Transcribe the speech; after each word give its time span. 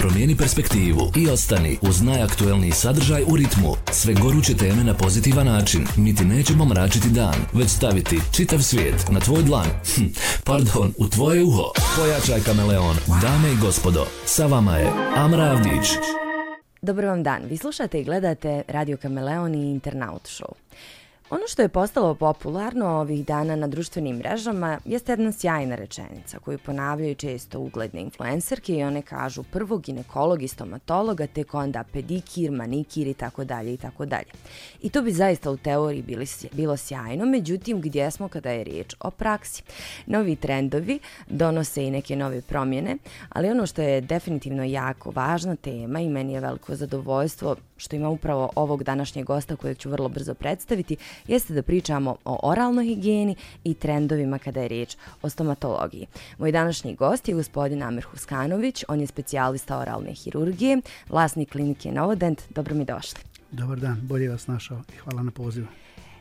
Promijeni 0.00 0.36
perspektivu 0.36 1.12
i 1.16 1.28
ostani 1.28 1.78
uz 1.82 2.02
najaktuelniji 2.02 2.72
sadržaj 2.72 3.22
u 3.22 3.36
ritmu. 3.36 3.74
Sve 3.92 4.14
goruće 4.14 4.56
teme 4.56 4.84
na 4.84 4.94
pozitivan 4.94 5.46
način. 5.46 5.86
Mi 5.96 6.14
ti 6.14 6.24
nećemo 6.24 6.64
mračiti 6.64 7.08
dan, 7.08 7.34
već 7.52 7.70
staviti 7.70 8.20
čitav 8.36 8.58
svijet 8.62 9.04
na 9.10 9.20
tvoj 9.20 9.42
dlan. 9.42 9.66
Hm, 9.94 10.04
pardon, 10.44 10.92
u 10.98 11.08
tvoje 11.08 11.44
uho. 11.44 11.72
Pojačaj 11.96 12.40
kameleon. 12.40 12.96
Dame 13.22 13.52
i 13.52 13.56
gospodo, 13.56 14.06
sa 14.24 14.46
vama 14.46 14.76
je 14.76 14.90
Amra 15.16 15.44
Avdić. 15.44 15.88
Dobar 16.82 17.04
vam 17.04 17.22
dan. 17.22 17.42
Vi 17.44 17.56
slušate 17.56 18.00
i 18.00 18.04
gledate 18.04 18.62
Radio 18.68 18.96
Kameleon 18.96 19.54
i 19.54 19.70
Internaut 19.70 20.22
Show. 20.22 20.52
Ono 21.30 21.42
što 21.48 21.62
je 21.62 21.68
postalo 21.68 22.14
popularno 22.14 22.86
ovih 22.88 23.26
dana 23.26 23.56
na 23.56 23.66
društvenim 23.66 24.16
mrežama 24.16 24.78
jeste 24.84 25.12
jedna 25.12 25.32
sjajna 25.32 25.74
rečenica 25.74 26.38
koju 26.38 26.58
ponavljaju 26.58 27.14
često 27.14 27.60
ugledne 27.60 28.00
influencerke 28.00 28.74
i 28.74 28.84
one 28.84 29.02
kažu 29.02 29.42
prvo 29.42 29.78
ginekolog 29.78 30.42
i 30.42 30.48
stomatologa, 30.48 31.26
tek 31.26 31.54
onda 31.54 31.84
pedikir, 31.92 32.50
manikir 32.50 33.06
i 33.06 33.14
tako 33.14 33.44
dalje 33.44 33.74
i 33.74 33.76
tako 33.76 34.06
dalje. 34.06 34.30
I 34.82 34.90
to 34.90 35.02
bi 35.02 35.12
zaista 35.12 35.50
u 35.50 35.56
teoriji 35.56 36.02
bili, 36.02 36.26
bilo 36.52 36.76
sjajno, 36.76 37.26
međutim 37.26 37.80
gdje 37.80 38.10
smo 38.10 38.28
kada 38.28 38.50
je 38.50 38.64
riječ 38.64 38.94
o 39.00 39.10
praksi? 39.10 39.62
Novi 40.06 40.36
trendovi 40.36 40.98
donose 41.26 41.84
i 41.84 41.90
neke 41.90 42.16
nove 42.16 42.42
promjene, 42.42 42.96
ali 43.28 43.50
ono 43.50 43.66
što 43.66 43.82
je 43.82 44.00
definitivno 44.00 44.64
jako 44.64 45.10
važna 45.10 45.56
tema 45.56 46.00
i 46.00 46.08
meni 46.08 46.32
je 46.32 46.40
veliko 46.40 46.76
zadovoljstvo 46.76 47.56
što 47.80 47.96
ima 47.96 48.08
upravo 48.08 48.50
ovog 48.56 48.84
današnjeg 48.84 49.26
gosta 49.26 49.56
kojeg 49.56 49.78
ću 49.78 49.90
vrlo 49.90 50.08
brzo 50.08 50.34
predstaviti, 50.34 50.96
jeste 51.26 51.54
da 51.54 51.62
pričamo 51.62 52.16
o 52.24 52.38
oralnoj 52.42 52.84
higijeni 52.84 53.36
i 53.64 53.74
trendovima 53.74 54.38
kada 54.38 54.60
je 54.60 54.68
riječ 54.68 54.96
o 55.22 55.28
stomatologiji. 55.28 56.06
Moj 56.38 56.52
današnji 56.52 56.94
gost 56.94 57.28
je 57.28 57.34
gospodin 57.34 57.82
Amir 57.82 58.04
Huskanović, 58.04 58.84
on 58.88 59.00
je 59.00 59.06
specijalista 59.06 59.78
oralne 59.78 60.12
hirurgije, 60.12 60.80
vlasnik 61.08 61.52
klinike 61.52 61.92
Novodent. 61.92 62.42
Dobro 62.50 62.74
mi 62.74 62.84
došli. 62.84 63.20
Dobar 63.50 63.80
dan, 63.80 64.00
bolje 64.02 64.28
vas 64.28 64.46
našao 64.46 64.82
i 64.94 64.96
hvala 64.96 65.22
na 65.22 65.30
pozivu. 65.30 65.66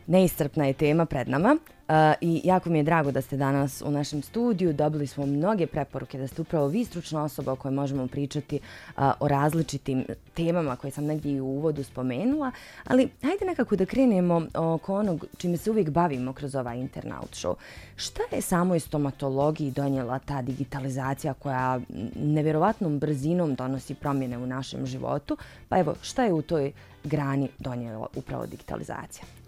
Neistrpna 0.07 0.65
je 0.65 0.73
tema 0.73 1.05
pred 1.05 1.29
nama. 1.29 1.57
Uh, 1.89 1.95
I 2.21 2.41
jako 2.43 2.69
mi 2.69 2.77
je 2.77 2.83
drago 2.83 3.11
da 3.11 3.21
ste 3.21 3.37
danas 3.37 3.81
u 3.81 3.91
našem 3.91 4.21
studiju. 4.21 4.73
Dobili 4.73 5.07
smo 5.07 5.25
mnoge 5.25 5.67
preporuke 5.67 6.17
da 6.17 6.27
ste 6.27 6.41
upravo 6.41 6.67
vi 6.67 6.85
stručna 6.85 7.23
osoba 7.23 7.51
o 7.51 7.55
kojoj 7.55 7.75
možemo 7.75 8.07
pričati 8.07 8.59
uh, 8.97 9.03
o 9.19 9.27
različitim 9.27 10.05
temama 10.33 10.75
koje 10.75 10.91
sam 10.91 11.05
negdje 11.05 11.31
i 11.31 11.41
u 11.41 11.45
uvodu 11.45 11.83
spomenula. 11.83 12.51
Ali 12.85 13.09
hajde 13.21 13.45
nekako 13.45 13.75
da 13.75 13.85
krenemo 13.85 14.47
oko 14.55 14.95
onog 14.95 15.25
čime 15.37 15.57
se 15.57 15.71
uvijek 15.71 15.89
bavimo 15.89 16.33
kroz 16.33 16.55
ovaj 16.55 16.77
internaut 16.77 17.31
show. 17.31 17.53
Šta 17.95 18.21
je 18.31 18.41
samoj 18.41 18.79
stomatologiji 18.79 19.71
donijela 19.71 20.19
ta 20.19 20.41
digitalizacija 20.41 21.33
koja 21.33 21.79
nevjerovatnom 22.15 22.99
brzinom 22.99 23.55
donosi 23.55 23.95
promjene 23.95 24.37
u 24.37 24.47
našem 24.47 24.85
životu? 24.85 25.37
Pa 25.69 25.79
evo, 25.79 25.95
šta 26.01 26.23
je 26.23 26.33
u 26.33 26.41
toj 26.41 26.71
grani 27.03 27.49
donijela 27.59 28.07
upravo 28.15 28.45
digitalizacija? 28.45 29.38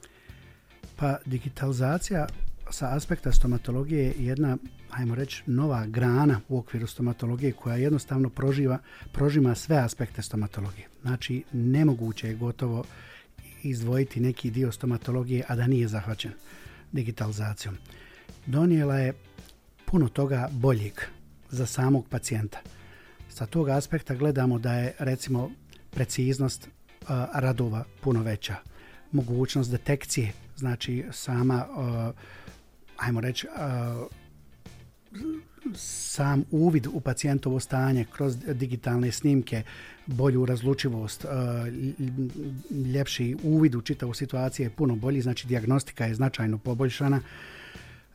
Pa 1.01 1.17
digitalizacija 1.25 2.27
sa 2.69 2.95
aspekta 2.95 3.31
stomatologije 3.31 4.03
je 4.03 4.13
jedna, 4.17 4.57
ajmo 4.89 5.15
reći, 5.15 5.43
nova 5.45 5.85
grana 5.85 6.39
u 6.49 6.57
okviru 6.57 6.87
stomatologije 6.87 7.51
koja 7.51 7.75
jednostavno 7.75 8.29
proživa, 8.29 8.79
prožima 9.11 9.55
sve 9.55 9.77
aspekte 9.77 10.21
stomatologije. 10.21 10.87
Znači, 11.01 11.43
nemoguće 11.51 12.27
je 12.27 12.35
gotovo 12.35 12.83
izdvojiti 13.63 14.19
neki 14.19 14.51
dio 14.51 14.71
stomatologije, 14.71 15.43
a 15.47 15.55
da 15.55 15.67
nije 15.67 15.87
zahvaćen 15.87 16.31
digitalizacijom. 16.91 17.77
Donijela 18.45 18.97
je 18.97 19.13
puno 19.85 20.09
toga 20.09 20.49
boljeg 20.51 20.93
za 21.49 21.65
samog 21.65 22.07
pacijenta. 22.09 22.59
Sa 23.29 23.45
tog 23.45 23.69
aspekta 23.69 24.15
gledamo 24.15 24.59
da 24.59 24.73
je, 24.73 24.93
recimo, 24.99 25.51
preciznost 25.91 26.69
a, 27.07 27.27
radova 27.33 27.83
puno 28.01 28.23
veća. 28.23 28.55
Mogućnost 29.11 29.71
detekcije 29.71 30.33
znači 30.61 31.05
sama 31.11 31.65
uh, 31.69 32.15
ajmo 32.97 33.21
reći 33.21 33.47
uh, 33.47 34.07
sam 35.75 36.43
uvid 36.51 36.87
u 36.87 36.99
pacijentovo 36.99 37.59
stanje 37.59 38.05
kroz 38.15 38.37
digitalne 38.53 39.11
snimke, 39.11 39.63
bolju 40.05 40.45
razlučivost, 40.45 41.25
uh, 41.25 41.31
ljepši 42.93 43.37
uvid 43.43 43.75
u 43.75 43.81
čitavu 43.81 44.13
situaciju 44.13 44.65
je 44.65 44.69
puno 44.69 44.95
bolji, 44.95 45.21
znači 45.21 45.47
diagnostika 45.47 46.05
je 46.05 46.15
značajno 46.15 46.57
poboljšana. 46.57 47.19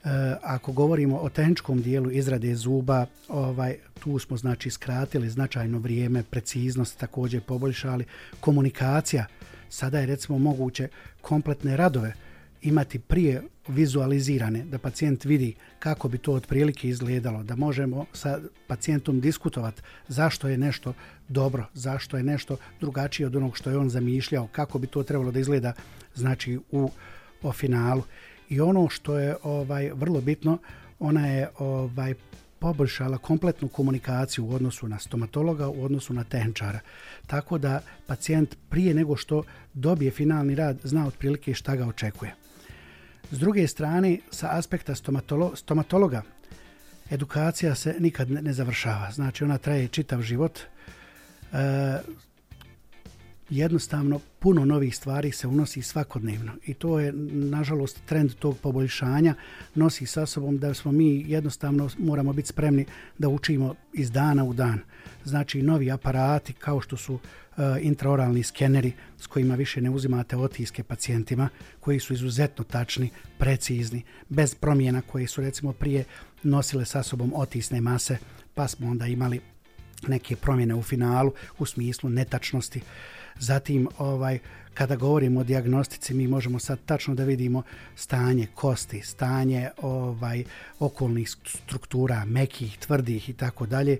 E, 0.04 0.08
ako 0.42 0.72
govorimo 0.72 1.18
o 1.18 1.28
tehničkom 1.28 1.82
dijelu 1.82 2.10
izrade 2.10 2.54
zuba, 2.54 3.06
ovaj 3.28 3.76
tu 4.00 4.18
smo 4.18 4.36
znači 4.36 4.70
skratili 4.70 5.30
značajno 5.30 5.78
vrijeme, 5.78 6.22
preciznost 6.22 6.98
također 6.98 7.40
poboljšali, 7.40 8.04
komunikacija, 8.40 9.26
sada 9.68 9.98
je 9.98 10.06
recimo 10.06 10.38
moguće 10.38 10.88
kompletne 11.20 11.76
radove 11.76 12.08
uh, 12.08 12.25
imati 12.66 12.98
prije 12.98 13.42
vizualizirane, 13.68 14.64
da 14.64 14.78
pacijent 14.78 15.24
vidi 15.24 15.54
kako 15.78 16.08
bi 16.08 16.18
to 16.18 16.32
otprilike 16.32 16.88
izgledalo, 16.88 17.42
da 17.42 17.56
možemo 17.56 18.06
sa 18.12 18.40
pacijentom 18.66 19.20
diskutovati 19.20 19.82
zašto 20.08 20.48
je 20.48 20.58
nešto 20.58 20.94
dobro, 21.28 21.66
zašto 21.74 22.16
je 22.16 22.22
nešto 22.22 22.56
drugačije 22.80 23.26
od 23.26 23.36
onog 23.36 23.56
što 23.56 23.70
je 23.70 23.78
on 23.78 23.90
zamišljao, 23.90 24.48
kako 24.52 24.78
bi 24.78 24.86
to 24.86 25.02
trebalo 25.02 25.32
da 25.32 25.38
izgleda 25.38 25.72
znači 26.14 26.58
u 26.70 26.90
o 27.42 27.52
finalu. 27.52 28.02
I 28.48 28.60
ono 28.60 28.88
što 28.88 29.18
je 29.18 29.36
ovaj 29.42 29.90
vrlo 29.94 30.20
bitno, 30.20 30.58
ona 30.98 31.26
je 31.26 31.48
ovaj 31.58 32.14
poboljšala 32.58 33.18
kompletnu 33.18 33.68
komunikaciju 33.68 34.46
u 34.46 34.54
odnosu 34.54 34.88
na 34.88 34.98
stomatologa, 34.98 35.68
u 35.68 35.84
odnosu 35.84 36.14
na 36.14 36.24
tehničara. 36.24 36.80
Tako 37.26 37.58
da 37.58 37.80
pacijent 38.06 38.56
prije 38.70 38.94
nego 38.94 39.16
što 39.16 39.42
dobije 39.74 40.10
finalni 40.10 40.54
rad 40.54 40.78
zna 40.84 41.06
otprilike 41.06 41.54
šta 41.54 41.76
ga 41.76 41.86
očekuje. 41.86 42.34
S 43.30 43.38
druge 43.38 43.66
strane, 43.66 44.18
sa 44.30 44.48
aspekta 44.52 44.94
stomatolo 44.94 45.56
stomatologa, 45.56 46.22
edukacija 47.10 47.74
se 47.74 47.94
nikad 47.98 48.30
ne, 48.30 48.42
ne 48.42 48.52
završava. 48.52 49.10
Znači, 49.10 49.44
ona 49.44 49.58
traje 49.58 49.88
čitav 49.88 50.22
život. 50.22 50.58
E, 51.52 51.98
jednostavno, 53.50 54.20
puno 54.38 54.64
novih 54.64 54.96
stvari 54.96 55.32
se 55.32 55.46
unosi 55.46 55.82
svakodnevno. 55.82 56.52
I 56.66 56.74
to 56.74 57.00
je, 57.00 57.12
nažalost, 57.32 58.00
trend 58.06 58.34
tog 58.34 58.58
poboljšanja 58.58 59.34
nosi 59.74 60.06
sa 60.06 60.26
sobom 60.26 60.58
da 60.58 60.74
smo 60.74 60.92
mi 60.92 61.24
jednostavno 61.28 61.88
moramo 61.98 62.32
biti 62.32 62.48
spremni 62.48 62.86
da 63.18 63.28
učimo 63.28 63.74
iz 63.92 64.10
dana 64.10 64.44
u 64.44 64.52
dan. 64.52 64.80
Znači, 65.24 65.62
novi 65.62 65.90
aparati 65.90 66.52
kao 66.52 66.80
što 66.80 66.96
su 66.96 67.18
E, 67.56 67.80
intraoralni 67.80 68.42
skeneri 68.42 68.92
s 69.18 69.26
kojima 69.26 69.54
više 69.54 69.80
ne 69.80 69.90
uzimate 69.90 70.36
otiske 70.36 70.82
pacijentima 70.82 71.48
koji 71.80 72.00
su 72.00 72.12
izuzetno 72.12 72.64
tačni, 72.64 73.10
precizni, 73.38 74.02
bez 74.28 74.54
promjena 74.54 75.02
koje 75.02 75.26
su 75.26 75.40
recimo 75.40 75.72
prije 75.72 76.04
nosile 76.42 76.84
sa 76.84 77.02
sobom 77.02 77.32
otisne 77.34 77.80
mase, 77.80 78.18
pa 78.54 78.68
smo 78.68 78.90
onda 78.90 79.06
imali 79.06 79.40
neke 80.08 80.36
promjene 80.36 80.74
u 80.74 80.82
finalu 80.82 81.32
u 81.58 81.66
smislu 81.66 82.10
netačnosti. 82.10 82.80
Zatim, 83.38 83.88
ovaj, 83.98 84.38
kada 84.74 84.96
govorimo 84.96 85.40
o 85.40 85.44
diagnostici, 85.44 86.14
mi 86.14 86.28
možemo 86.28 86.58
sad 86.58 86.78
tačno 86.86 87.14
da 87.14 87.24
vidimo 87.24 87.62
stanje 87.94 88.46
kosti, 88.54 89.02
stanje 89.02 89.70
ovaj 89.78 90.44
okolnih 90.78 91.30
struktura, 91.44 92.24
mekih, 92.24 92.78
tvrdih 92.78 93.28
i 93.28 93.32
tako 93.32 93.66
dalje. 93.66 93.98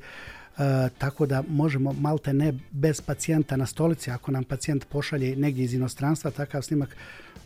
E, 0.59 0.89
tako 0.99 1.27
da 1.27 1.43
možemo 1.49 1.93
malte 1.93 2.33
ne 2.33 2.55
bez 2.71 3.01
pacijenta 3.01 3.57
na 3.57 3.67
stolici, 3.67 4.11
ako 4.11 4.33
nam 4.33 4.45
pacijent 4.45 4.85
pošalje 4.89 5.37
negdje 5.37 5.65
iz 5.65 5.75
inostranstva 5.75 6.31
takav 6.31 6.63
snimak, 6.63 6.97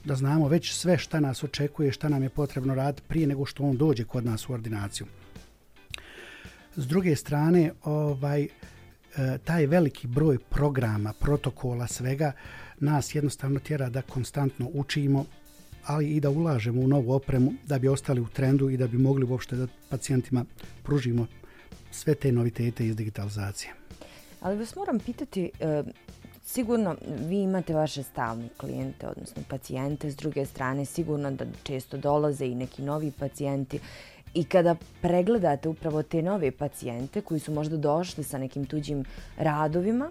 da 0.04 0.14
znamo 0.14 0.48
već 0.48 0.72
sve 0.72 0.98
šta 0.98 1.20
nas 1.20 1.44
očekuje, 1.44 1.92
šta 1.92 2.08
nam 2.08 2.22
je 2.22 2.28
potrebno 2.28 2.74
raditi 2.74 3.02
prije 3.08 3.26
nego 3.26 3.46
što 3.46 3.62
on 3.62 3.76
dođe 3.76 4.04
kod 4.04 4.24
nas 4.24 4.48
u 4.48 4.52
ordinaciju. 4.52 5.06
S 6.76 6.86
druge 6.86 7.16
strane, 7.16 7.72
ovaj, 7.84 8.42
e, 8.42 8.48
taj 9.44 9.66
veliki 9.66 10.06
broj 10.06 10.38
programa, 10.38 11.12
protokola, 11.20 11.86
svega, 11.86 12.32
nas 12.80 13.14
jednostavno 13.14 13.60
tjera 13.60 13.90
da 13.90 14.02
konstantno 14.02 14.70
učimo, 14.74 15.24
ali 15.84 16.10
i 16.10 16.20
da 16.20 16.30
ulažemo 16.30 16.80
u 16.80 16.88
novu 16.88 17.12
opremu 17.12 17.52
da 17.66 17.78
bi 17.78 17.88
ostali 17.88 18.20
u 18.20 18.28
trendu 18.28 18.70
i 18.70 18.76
da 18.76 18.86
bi 18.86 18.98
mogli 18.98 19.24
uopšte 19.24 19.56
da 19.56 19.66
pacijentima 19.88 20.44
pružimo 20.82 21.26
sve 21.90 22.14
te 22.14 22.32
novitete 22.32 22.86
iz 22.86 22.96
digitalizacije. 22.96 23.72
Ali 24.40 24.58
vas 24.58 24.76
moram 24.76 24.98
pitati, 24.98 25.50
e, 25.60 25.82
sigurno 26.44 26.96
vi 27.28 27.42
imate 27.42 27.74
vaše 27.74 28.02
stalne 28.02 28.48
klijente, 28.56 29.08
odnosno 29.08 29.42
pacijente, 29.48 30.10
s 30.10 30.16
druge 30.16 30.46
strane 30.46 30.84
sigurno 30.84 31.30
da 31.30 31.44
često 31.62 31.96
dolaze 31.96 32.46
i 32.46 32.54
neki 32.54 32.82
novi 32.82 33.12
pacijenti 33.18 33.80
i 34.34 34.44
kada 34.44 34.76
pregledate 35.02 35.68
upravo 35.68 36.02
te 36.02 36.22
nove 36.22 36.50
pacijente 36.50 37.20
koji 37.20 37.40
su 37.40 37.52
možda 37.52 37.76
došli 37.76 38.24
sa 38.24 38.38
nekim 38.38 38.66
tuđim 38.66 39.04
radovima, 39.36 40.10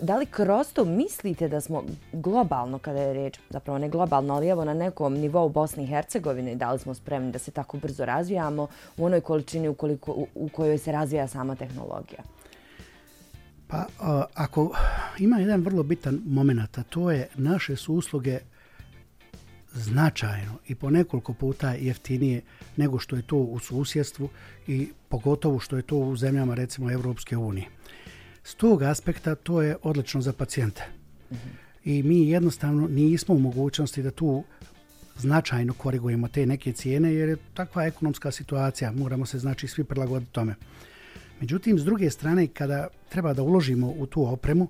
da 0.00 0.16
li 0.16 0.26
kroz 0.26 0.72
to 0.72 0.84
mislite 0.84 1.48
da 1.48 1.60
smo 1.60 1.84
globalno, 2.12 2.78
kada 2.78 3.00
je 3.00 3.14
reč, 3.14 3.38
zapravo 3.50 3.78
ne 3.78 3.88
globalno, 3.88 4.34
ali 4.34 4.48
evo 4.48 4.64
na 4.64 4.74
nekom 4.74 5.14
nivou 5.14 5.48
Bosne 5.48 5.84
i 5.84 5.86
Hercegovine, 5.86 6.54
da 6.54 6.72
li 6.72 6.78
smo 6.78 6.94
spremni 6.94 7.32
da 7.32 7.38
se 7.38 7.50
tako 7.50 7.78
brzo 7.78 8.04
razvijamo 8.04 8.68
u 8.96 9.04
onoj 9.04 9.20
količini 9.20 9.68
u, 9.68 9.74
koliko, 9.74 10.12
u, 10.12 10.26
u 10.34 10.48
kojoj 10.48 10.78
se 10.78 10.92
razvija 10.92 11.28
sama 11.28 11.56
tehnologija? 11.56 12.22
Pa 13.68 13.86
ako 14.34 14.76
ima 15.18 15.38
jedan 15.38 15.60
vrlo 15.60 15.82
bitan 15.82 16.22
moment, 16.26 16.78
a 16.78 16.82
to 16.82 17.10
je 17.10 17.28
naše 17.34 17.76
su 17.76 17.94
usluge 17.94 18.38
značajno 19.74 20.52
i 20.68 20.74
po 20.74 20.90
nekoliko 20.90 21.32
puta 21.32 21.72
jeftinije 21.72 22.42
nego 22.76 22.98
što 22.98 23.16
je 23.16 23.22
to 23.22 23.36
u 23.36 23.58
susjedstvu 23.58 24.28
i 24.66 24.88
pogotovo 25.08 25.58
što 25.58 25.76
je 25.76 25.82
to 25.82 25.96
u 25.96 26.16
zemljama 26.16 26.54
recimo 26.54 26.92
Evropske 26.92 27.36
unije. 27.36 27.66
S 28.44 28.54
tog 28.54 28.82
aspekta 28.82 29.34
to 29.34 29.62
je 29.62 29.76
odlično 29.82 30.20
za 30.20 30.32
pacijente. 30.32 30.82
Mm 31.30 31.34
-hmm. 31.34 31.64
I 31.84 32.02
mi 32.02 32.28
jednostavno 32.28 32.88
nismo 32.88 33.34
u 33.34 33.38
mogućnosti 33.38 34.02
da 34.02 34.10
tu 34.10 34.44
značajno 35.16 35.72
korigujemo 35.72 36.28
te 36.28 36.46
neke 36.46 36.72
cijene 36.72 37.14
jer 37.14 37.28
je 37.28 37.36
takva 37.54 37.84
ekonomska 37.84 38.30
situacija. 38.30 38.92
Moramo 38.92 39.26
se 39.26 39.38
znači 39.38 39.68
svi 39.68 39.84
prilagoditi 39.84 40.32
tome. 40.32 40.54
Međutim, 41.40 41.78
s 41.78 41.84
druge 41.84 42.10
strane, 42.10 42.46
kada 42.46 42.88
treba 43.08 43.34
da 43.34 43.42
uložimo 43.42 43.94
u 43.98 44.06
tu 44.06 44.26
opremu, 44.26 44.68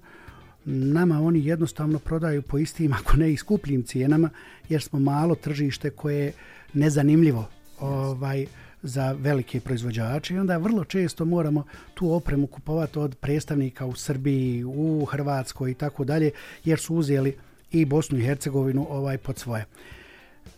nama 0.64 1.20
oni 1.20 1.46
jednostavno 1.46 1.98
prodaju 1.98 2.42
po 2.42 2.58
istim, 2.58 2.92
ako 2.92 3.16
ne 3.16 3.32
i 3.32 3.36
skupljim 3.36 3.82
cijenama, 3.82 4.30
jer 4.68 4.82
smo 4.82 4.98
malo 4.98 5.34
tržište 5.34 5.90
koje 5.90 6.24
je 6.24 6.32
nezanimljivo 6.74 7.48
ovaj, 7.80 8.46
za 8.84 9.12
velike 9.12 9.60
proizvođače 9.60 10.34
i 10.34 10.38
onda 10.38 10.56
vrlo 10.56 10.84
često 10.84 11.24
moramo 11.24 11.64
tu 11.94 12.12
opremu 12.12 12.46
kupovati 12.46 12.98
od 12.98 13.14
predstavnika 13.14 13.86
u 13.86 13.94
Srbiji, 13.94 14.64
u 14.64 15.04
Hrvatskoj 15.04 15.70
i 15.70 15.74
tako 15.74 16.04
dalje, 16.04 16.30
jer 16.64 16.78
su 16.78 16.94
uzeli 16.94 17.36
i 17.72 17.84
Bosnu 17.84 18.18
i 18.18 18.22
Hercegovinu 18.22 18.86
ovaj 18.90 19.18
pod 19.18 19.38
svoje. 19.38 19.64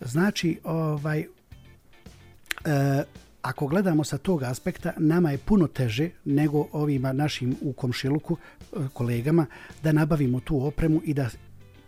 Znači, 0.01 0.59
ovaj, 0.65 1.21
e, 1.21 1.27
ako 3.43 3.67
gledamo 3.67 4.05
sa 4.05 4.19
tog 4.19 4.43
aspekta, 4.43 4.93
nama 4.97 5.31
je 5.31 5.39
puno 5.39 5.67
teže 5.67 6.11
nego 6.25 6.67
ovima 6.73 7.13
našim 7.13 7.57
u 7.63 7.73
komšiluku 7.73 8.37
e, 8.37 8.77
kolegama 8.93 9.47
da 9.83 9.93
nabavimo 9.93 10.41
tu 10.41 10.67
opremu 10.67 11.01
i 11.05 11.15
da 11.15 11.29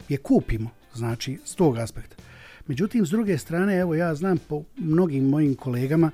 je 0.08 0.17
kupimo, 0.17 0.70
znači, 0.94 1.38
s 1.44 1.55
tog 1.55 1.79
aspekta. 1.79 2.27
Međutim, 2.68 3.06
s 3.06 3.10
druge 3.10 3.38
strane, 3.38 3.78
evo 3.78 3.94
ja 3.94 4.14
znam 4.14 4.38
po 4.38 4.62
mnogim 4.76 5.24
mojim 5.24 5.54
kolegama 5.54 6.10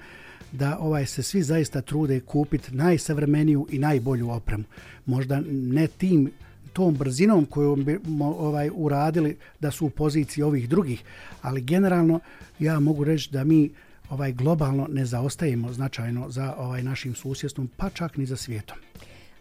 da 0.52 0.78
ovaj 0.78 1.06
se 1.06 1.22
svi 1.22 1.42
zaista 1.42 1.80
trude 1.80 2.20
kupiti 2.20 2.74
najsavremeniju 2.74 3.66
i 3.70 3.78
najbolju 3.78 4.30
opremu. 4.30 4.64
Možda 5.06 5.40
ne 5.48 5.86
tim 5.86 6.30
tom 6.72 6.94
brzinom 6.94 7.46
koju 7.46 7.76
bi 7.76 7.98
ovaj 8.20 8.70
uradili 8.74 9.36
da 9.60 9.70
su 9.70 9.86
u 9.86 9.90
poziciji 9.90 10.42
ovih 10.42 10.68
drugih, 10.68 11.02
ali 11.42 11.60
generalno 11.60 12.20
ja 12.58 12.80
mogu 12.80 13.04
reći 13.04 13.32
da 13.32 13.44
mi 13.44 13.70
ovaj 14.10 14.32
globalno 14.32 14.86
ne 14.90 15.04
zaostajemo 15.04 15.72
značajno 15.72 16.30
za 16.30 16.54
ovaj 16.58 16.82
našim 16.82 17.14
susjedstvom, 17.14 17.70
pa 17.76 17.90
čak 17.90 18.16
ni 18.16 18.26
za 18.26 18.36
svijetom. 18.36 18.78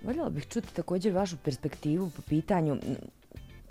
Voljela 0.03 0.29
bih 0.29 0.47
čuti 0.47 0.73
također 0.75 1.13
vašu 1.13 1.37
perspektivu 1.37 2.09
po 2.15 2.21
pitanju 2.21 2.77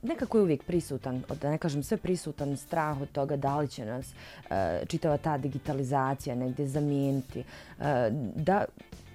nekako 0.02 0.38
je 0.38 0.42
uvijek 0.42 0.62
prisutan, 0.62 1.22
da 1.40 1.50
ne 1.50 1.58
kažem 1.58 1.82
sve 1.82 1.96
prisutan 1.96 2.56
strah 2.56 3.00
od 3.00 3.12
toga 3.12 3.36
da 3.36 3.58
li 3.58 3.68
će 3.68 3.84
nas 3.84 4.06
e, 4.50 4.84
čitava 4.86 5.16
ta 5.16 5.38
digitalizacija 5.38 6.34
negdje 6.34 6.68
zamijeniti. 6.68 7.40
E, 7.40 7.44
da, 8.36 8.64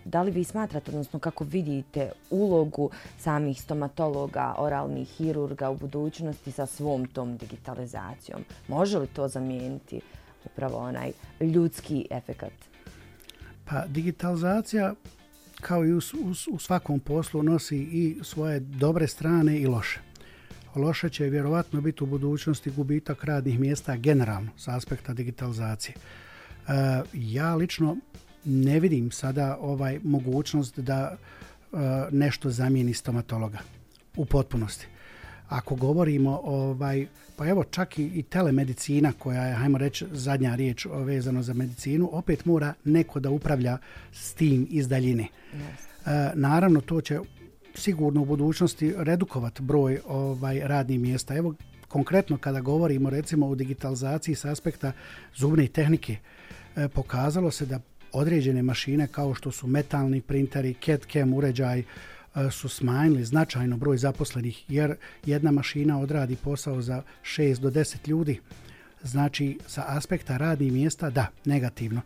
da 0.06 0.22
li 0.22 0.32
vi 0.32 0.44
smatrate, 0.44 0.92
odnosno 0.92 1.20
kako 1.20 1.44
vidite 1.44 2.12
ulogu 2.30 2.90
samih 3.18 3.62
stomatologa, 3.62 4.56
oralnih 4.58 5.08
hirurga 5.08 5.70
u 5.70 5.78
budućnosti 5.78 6.52
sa 6.52 6.66
svom 6.66 7.06
tom 7.06 7.38
digitalizacijom? 7.38 8.46
Može 8.68 9.00
li 9.00 9.08
to 9.08 9.28
zamijeniti 9.28 10.02
upravo 10.46 10.78
onaj 10.78 11.12
ljudski 11.40 12.08
efekat? 12.12 12.54
Pa 13.66 13.86
digitalizacija 13.88 14.94
kao 15.62 15.86
i 15.86 15.94
u, 15.94 15.98
u, 15.98 16.32
u 16.52 16.60
svakom 16.60 17.00
poslu 17.00 17.44
nosi 17.44 17.78
i 17.78 18.18
svoje 18.24 18.60
dobre 18.60 19.08
strane 19.08 19.60
i 19.60 19.68
loše. 19.68 20.07
Loše 20.78 21.10
će 21.10 21.24
vjerovatno 21.24 21.82
biti 21.82 22.04
u 22.04 22.08
budućnosti 22.08 22.72
gubitak 22.72 23.24
radnih 23.24 23.60
mjesta 23.60 23.96
generalno 23.96 24.50
sa 24.58 24.76
aspekta 24.76 25.14
digitalizacije. 25.14 25.96
E, 25.96 26.72
ja 27.14 27.56
lično 27.56 27.98
ne 28.46 28.80
vidim 28.80 29.12
sada 29.12 29.58
ovaj 29.62 30.00
mogućnost 30.04 30.80
da 30.80 31.16
e, 31.16 31.78
nešto 32.12 32.50
zamijeni 32.50 32.94
stomatologa 32.94 33.60
u 34.16 34.26
potpunosti 34.26 34.88
ako 35.50 35.76
govorimo 35.76 36.42
ovaj 36.44 37.08
pa 37.36 37.48
evo 37.48 37.64
čak 37.64 38.00
i, 38.00 38.04
i 38.06 38.24
telemedicina 38.24 39.14
koja 39.20 39.44
je 39.44 39.56
hajmo 39.56 39.78
reći 39.78 40.06
zadnja 40.12 40.56
riječ 40.56 40.86
vezano 40.92 41.44
za 41.44 41.54
medicinu 41.54 42.10
opet 42.12 42.46
mora 42.46 42.74
neko 42.84 43.20
da 43.20 43.30
upravlja 43.30 43.78
s 44.12 44.34
tim 44.34 44.68
iz 44.70 44.88
daljine. 44.88 45.28
Yes. 45.54 46.32
E, 46.32 46.32
naravno 46.36 46.82
to 46.82 47.02
će 47.02 47.20
sigurno 47.82 48.22
u 48.22 48.26
budućnosti 48.26 48.94
redukovati 48.98 49.62
broj 49.62 50.00
ovaj 50.08 50.60
radnih 50.64 51.00
mjesta. 51.00 51.36
Evo 51.36 51.54
konkretno 51.88 52.38
kada 52.38 52.62
govorimo 52.62 53.10
recimo 53.10 53.48
o 53.48 53.56
digitalizaciji 53.56 54.36
s 54.36 54.46
aspekta 54.46 54.92
zubne 55.36 55.68
tehnike 55.68 56.16
e, 56.76 56.88
pokazalo 56.88 57.52
se 57.52 57.66
da 57.66 57.80
određene 58.12 58.62
mašine 58.62 59.08
kao 59.08 59.34
što 59.34 59.52
su 59.52 59.68
metalni 59.68 60.22
printeri, 60.22 60.76
CAD-CAM 60.86 61.34
uređaj, 61.34 61.80
e, 61.80 61.86
su 62.52 62.70
smanjili 62.70 63.26
značajno 63.26 63.78
broj 63.78 63.98
zaposlenih 63.98 64.64
jer 64.68 64.96
jedna 65.26 65.52
mašina 65.52 66.00
odradi 66.00 66.36
posao 66.36 66.82
za 66.82 67.02
6 67.24 67.60
do 67.60 67.70
10 67.70 68.08
ljudi. 68.08 68.40
Znači, 69.04 69.60
sa 69.68 69.84
aspekta 69.88 70.38
radnih 70.38 70.72
mjesta, 70.72 71.10
da, 71.10 71.28
negativno. 71.46 72.02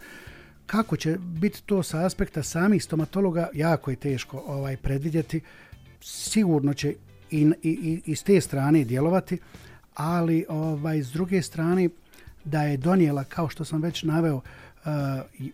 Kako 0.71 0.97
će 0.97 1.17
biti 1.19 1.63
to 1.65 1.83
sa 1.83 2.05
aspekta 2.05 2.43
samih 2.43 2.83
stomatologa, 2.83 3.49
jako 3.53 3.91
je 3.91 3.95
teško 3.95 4.43
ovaj 4.47 4.77
predvidjeti. 4.77 5.41
Sigurno 6.01 6.73
će 6.73 6.93
i, 7.31 7.51
i, 7.63 8.01
i, 8.05 8.15
s 8.15 8.23
te 8.23 8.41
strane 8.41 8.83
djelovati, 8.83 9.37
ali 9.95 10.45
ovaj 10.49 11.03
s 11.03 11.11
druge 11.11 11.41
strane 11.41 11.89
da 12.45 12.63
je 12.63 12.77
donijela, 12.77 13.23
kao 13.23 13.49
što 13.49 13.65
sam 13.65 13.81
već 13.81 14.03
naveo, 14.03 14.41
eh, 14.41 14.89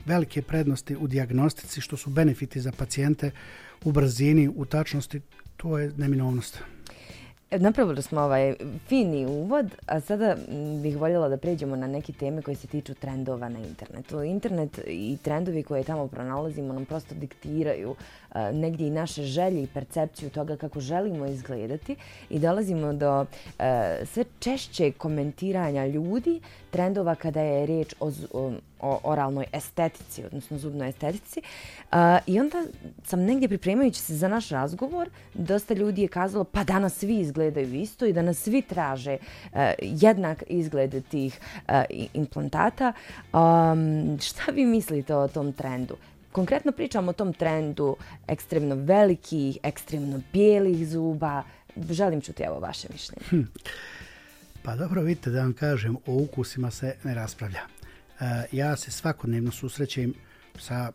velike 0.06 0.42
prednosti 0.42 0.96
u 0.96 1.08
diagnostici, 1.08 1.82
što 1.82 1.98
su 1.98 2.10
benefiti 2.10 2.62
za 2.62 2.72
pacijente, 2.72 3.32
u 3.84 3.92
brzini, 3.92 4.50
u 4.56 4.66
tačnosti, 4.66 5.22
to 5.58 5.78
je 5.78 5.94
neminovnost. 5.98 6.60
E, 7.52 7.60
napravili 7.60 8.02
smo 8.02 8.22
ovaj 8.22 8.56
fini 8.88 9.26
uvod, 9.26 9.76
a 9.86 10.00
sada 10.00 10.36
bih 10.84 10.98
voljela 10.98 11.30
da 11.30 11.38
pređemo 11.38 11.76
na 11.76 11.88
neke 11.88 12.14
teme 12.14 12.42
koje 12.42 12.56
se 12.56 12.68
tiču 12.68 12.94
trendova 12.94 13.50
na 13.50 13.60
internetu. 13.60 14.24
Internet 14.24 14.80
i 14.88 15.18
trendovi 15.24 15.64
koje 15.64 15.84
tamo 15.84 16.08
pronalazimo 16.08 16.74
nam 16.74 16.86
prosto 16.86 17.16
diktiraju 17.16 17.90
uh, 17.90 18.36
negdje 18.54 18.88
i 18.88 18.92
naše 18.92 19.24
želje 19.24 19.64
i 19.64 19.68
percepciju 19.68 20.30
toga 20.30 20.56
kako 20.56 20.80
želimo 20.80 21.26
izgledati 21.26 21.96
i 22.30 22.40
dolazimo 22.40 22.94
do 22.94 23.22
uh, 23.22 23.26
sve 24.06 24.24
češće 24.40 24.92
komentiranja 24.92 25.86
ljudi 25.86 26.42
trendova 26.70 27.16
kada 27.16 27.42
je 27.42 27.66
riječ 27.66 27.96
o, 28.00 28.12
o, 28.34 28.52
o 28.80 29.00
oralnoj 29.04 29.46
estetici, 29.52 30.26
odnosno 30.26 30.58
zubnoj 30.58 30.90
estetici. 30.90 31.42
Uh, 31.92 31.98
I 32.26 32.40
onda 32.40 32.64
sam 33.04 33.20
negdje 33.20 33.48
pripremajući 33.48 34.00
se 34.02 34.16
za 34.16 34.28
naš 34.28 34.50
razgovor, 34.50 35.10
dosta 35.34 35.74
ljudi 35.74 36.02
je 36.02 36.08
kazalo 36.08 36.44
pa 36.44 36.64
danas 36.64 36.96
svi 36.96 37.20
izgledaju 37.20 37.74
isto 37.74 38.06
i 38.06 38.14
da 38.14 38.22
nas 38.22 38.38
svi 38.38 38.62
traže 38.62 39.18
uh, 39.18 39.60
jednak 39.82 40.44
izgled 40.48 41.08
tih 41.10 41.40
uh, 41.40 41.74
implantata. 42.14 42.94
Um, 43.34 44.20
šta 44.22 44.52
vi 44.52 44.66
mislite 44.66 45.16
o 45.16 45.28
tom 45.28 45.54
trendu? 45.54 45.96
Konkretno 46.32 46.72
pričamo 46.72 47.10
o 47.10 47.14
tom 47.14 47.34
trendu 47.34 47.96
ekstremno 48.28 48.76
velikih, 48.76 49.58
ekstremno 49.64 50.22
bijelih 50.34 50.88
zuba. 50.88 51.44
Želim 51.90 52.22
čuti 52.22 52.44
evo 52.44 52.60
vaše 52.60 52.88
mišljenje. 52.92 53.24
Hm. 53.30 53.42
Pa 54.64 54.76
dobro, 54.76 55.02
vidite 55.02 55.30
da 55.30 55.42
vam 55.42 55.54
kažem, 55.54 55.96
o 55.96 56.14
ukusima 56.14 56.72
se 56.72 56.96
ne 57.04 57.14
raspravlja. 57.14 57.77
E, 58.20 58.46
ja 58.52 58.76
se 58.76 58.92
svakodnevno 58.92 59.52
susrećem 59.52 60.14
sa 60.60 60.92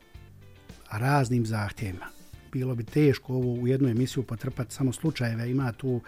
raznim 0.90 1.46
zahtjevima. 1.46 2.06
Bilo 2.52 2.74
bi 2.74 2.84
teško 2.84 3.34
ovo 3.34 3.52
u 3.52 3.68
jednu 3.68 3.88
emisiju 3.88 4.22
potrpati 4.22 4.74
samo 4.74 4.92
slučajeve. 4.92 5.50
Ima 5.50 5.72
tu 5.72 6.00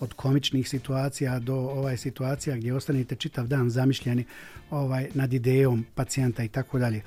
od 0.00 0.12
komičnih 0.12 0.68
situacija 0.68 1.38
do 1.38 1.54
ovaj 1.54 1.96
situacija 1.96 2.56
gdje 2.56 2.74
ostanete 2.74 3.16
čitav 3.16 3.46
dan 3.46 3.70
zamišljeni 3.70 4.24
ovaj 4.70 5.08
nad 5.14 5.32
idejom 5.32 5.86
pacijenta 5.94 6.44
i 6.44 6.48
tako 6.48 6.78
dalje. 6.78 7.02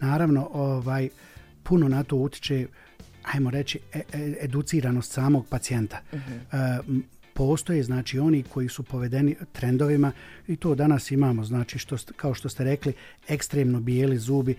Naravno, 0.00 0.50
ovaj 0.52 1.08
puno 1.62 1.88
na 1.88 2.02
to 2.02 2.16
utiče 2.16 2.66
ajmo 3.22 3.50
reći, 3.50 3.78
e, 3.92 3.98
e, 3.98 4.34
educiranost 4.40 5.12
samog 5.12 5.46
pacijenta. 5.48 6.00
Uh 6.12 6.20
-huh 6.20 7.02
postoje 7.36 7.82
znači 7.82 8.18
oni 8.18 8.42
koji 8.42 8.68
su 8.68 8.82
povedeni 8.82 9.36
trendovima 9.52 10.12
i 10.48 10.56
to 10.56 10.74
danas 10.74 11.10
imamo 11.10 11.44
znači 11.44 11.78
što 11.78 11.96
kao 12.16 12.34
što 12.34 12.48
ste 12.48 12.64
rekli 12.64 12.92
ekstremno 13.28 13.80
bijeli 13.80 14.18
zubi 14.18 14.54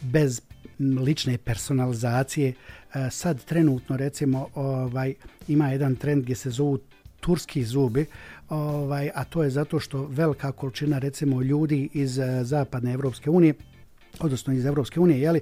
bez 0.00 0.40
lične 0.78 1.38
personalizacije. 1.38 2.48
E, 2.94 3.10
sad 3.10 3.44
trenutno 3.44 3.96
recimo 3.96 4.48
ovaj 4.54 5.14
ima 5.48 5.68
jedan 5.68 5.96
trend 5.96 6.22
gdje 6.22 6.34
se 6.34 6.50
zovu 6.50 6.78
turski 7.20 7.64
zubi 7.64 8.06
ovaj 8.48 9.10
a 9.14 9.24
to 9.24 9.42
je 9.42 9.50
zato 9.50 9.80
što 9.80 10.06
velika 10.06 10.52
količina 10.52 10.98
recimo 10.98 11.42
ljudi 11.42 11.88
iz 11.92 12.18
e, 12.18 12.44
zapadne 12.44 12.92
evropske 12.92 13.30
unije 13.30 13.54
odnosno 14.20 14.52
iz 14.52 14.64
evropske 14.64 15.00
unije 15.00 15.20
je 15.20 15.32
li 15.32 15.40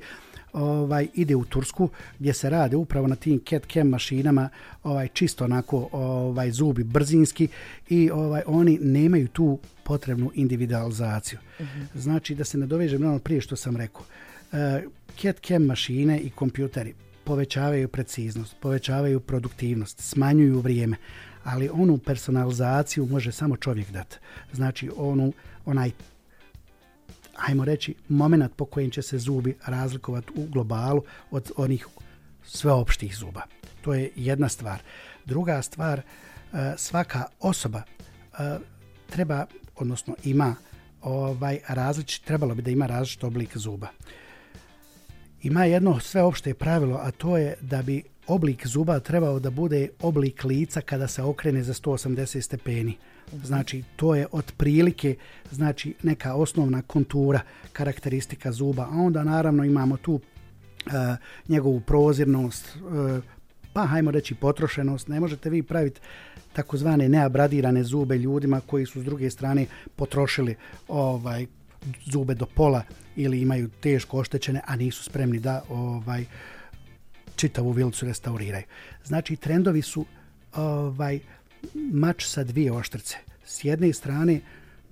ovaj 0.53 1.09
ide 1.15 1.37
u 1.37 1.45
Tursku 1.45 1.89
gdje 2.19 2.33
se 2.33 2.51
rade 2.51 2.77
upravo 2.77 3.07
na 3.07 3.17
tim 3.17 3.41
CAT 3.49 3.63
cam 3.73 3.89
mašinama 3.89 4.49
ovaj 4.83 5.09
čisto 5.09 5.45
onako 5.45 5.89
ovaj 5.93 6.51
zubi 6.51 6.85
brzinski 6.85 7.49
i 7.89 8.11
ovaj 8.11 8.43
oni 8.47 8.79
nemaju 8.83 9.29
tu 9.29 9.59
potrebnu 9.85 10.31
individualizaciju. 10.35 11.39
Uh 11.59 11.67
mhm. 11.67 11.81
-huh. 11.81 12.01
Znači 12.01 12.35
da 12.35 12.45
se 12.45 12.59
nadovežem 12.59 13.01
na 13.01 13.09
ono 13.09 13.19
prije 13.19 13.41
što 13.41 13.57
sam 13.57 13.77
rekao. 13.77 14.03
Uh, 14.03 14.59
CAT 15.21 15.41
cam 15.47 15.63
mašine 15.63 16.21
i 16.21 16.31
kompjuteri 16.31 16.95
povećavaju 17.25 17.89
preciznost, 17.89 18.57
povećavaju 18.61 19.21
produktivnost, 19.21 20.01
smanjuju 20.01 20.61
vrijeme, 20.61 20.97
ali 21.45 21.71
onu 21.73 21.99
personalizaciju 21.99 23.07
može 23.07 23.33
samo 23.33 23.57
čovjek 23.57 23.91
dati. 23.91 24.17
Znači 24.53 24.91
onu, 24.97 25.33
onaj 25.67 25.91
ajmo 27.49 27.65
reći, 27.65 27.95
moment 28.09 28.57
po 28.57 28.65
kojim 28.65 28.91
će 28.91 29.03
se 29.03 29.19
zubi 29.19 29.57
razlikovati 29.67 30.33
u 30.35 30.47
globalu 30.47 31.03
od 31.31 31.53
onih 31.57 31.87
sveopštih 32.45 33.17
zuba. 33.17 33.43
To 33.81 33.95
je 33.95 34.11
jedna 34.17 34.49
stvar. 34.49 34.83
Druga 35.25 35.63
stvar, 35.63 35.99
e, 35.99 36.03
svaka 36.77 37.25
osoba 37.41 37.83
e, 37.83 38.59
treba, 39.11 39.47
odnosno 39.77 40.15
ima 40.25 40.55
ovaj 41.03 41.59
različit, 41.69 42.25
trebalo 42.25 42.55
bi 42.55 42.63
da 42.63 42.71
ima 42.71 42.87
različit 42.87 43.25
oblik 43.25 43.57
zuba. 43.57 43.89
Ima 45.43 45.65
jedno 45.65 46.01
sveopšte 46.01 46.55
pravilo, 46.55 46.97
a 47.03 47.11
to 47.11 47.37
je 47.37 47.55
da 47.61 47.83
bi 47.83 48.03
oblik 48.27 48.67
zuba 48.67 49.01
trebao 49.01 49.39
da 49.41 49.51
bude 49.51 49.89
oblik 50.01 50.45
lica 50.45 50.81
kada 50.81 51.09
se 51.09 51.23
okrene 51.23 51.63
za 51.63 51.75
180 51.75 52.41
stepeni. 52.41 52.97
Znači, 53.45 53.83
to 53.97 54.15
je 54.15 54.27
otprilike 54.33 55.17
znači, 55.51 55.95
neka 56.03 56.35
osnovna 56.35 56.83
kontura, 56.83 57.41
karakteristika 57.73 58.53
zuba. 58.53 58.83
A 58.83 58.97
onda, 58.97 59.25
naravno, 59.25 59.65
imamo 59.65 59.97
tu 59.97 60.21
e, 60.87 60.91
njegovu 61.49 61.81
prozirnost, 61.81 62.67
e, 62.67 63.21
pa 63.73 63.87
hajmo 63.87 64.11
reći 64.11 64.35
potrošenost. 64.35 65.09
Ne 65.09 65.21
možete 65.21 65.51
vi 65.51 65.63
praviti 65.63 66.01
takozvane 66.53 67.09
neabradirane 67.09 67.85
zube 67.85 68.19
ljudima 68.19 68.61
koji 68.67 68.87
su 68.87 69.01
s 69.01 69.05
druge 69.05 69.31
strane 69.31 69.67
potrošili 69.97 70.57
ovaj 70.89 71.47
zube 72.07 72.35
do 72.35 72.47
pola 72.47 72.83
ili 73.17 73.41
imaju 73.41 73.69
teško 73.81 74.19
oštećene, 74.19 74.61
a 74.67 74.77
nisu 74.77 75.05
spremni 75.05 75.39
da 75.39 75.63
ovaj 75.69 76.25
čitavu 77.37 77.71
vilicu 77.71 78.07
restauriraju. 78.07 78.65
Znači, 79.05 79.37
trendovi 79.37 79.83
su 79.83 80.05
ovaj 80.55 81.21
mač 81.75 82.25
sa 82.27 82.45
dvije 82.45 82.73
oštrice. 82.73 83.17
S 83.45 83.65
jedne 83.65 83.93
strane, 83.93 84.41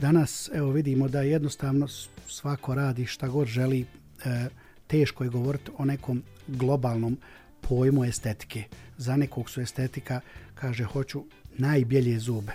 danas 0.00 0.50
evo 0.54 0.70
vidimo 0.70 1.08
da 1.08 1.22
jednostavno 1.22 1.88
svako 2.28 2.74
radi 2.74 3.06
šta 3.06 3.28
god 3.28 3.46
želi, 3.46 3.80
e, 4.24 4.48
teško 4.86 5.24
je 5.24 5.30
govoriti 5.30 5.70
o 5.78 5.84
nekom 5.84 6.22
globalnom 6.46 7.18
pojmu 7.60 8.04
estetike. 8.04 8.64
Za 8.96 9.16
nekog 9.16 9.50
su 9.50 9.60
estetika, 9.60 10.20
kaže, 10.54 10.84
hoću 10.84 11.24
najbjelje 11.58 12.18
zube. 12.18 12.52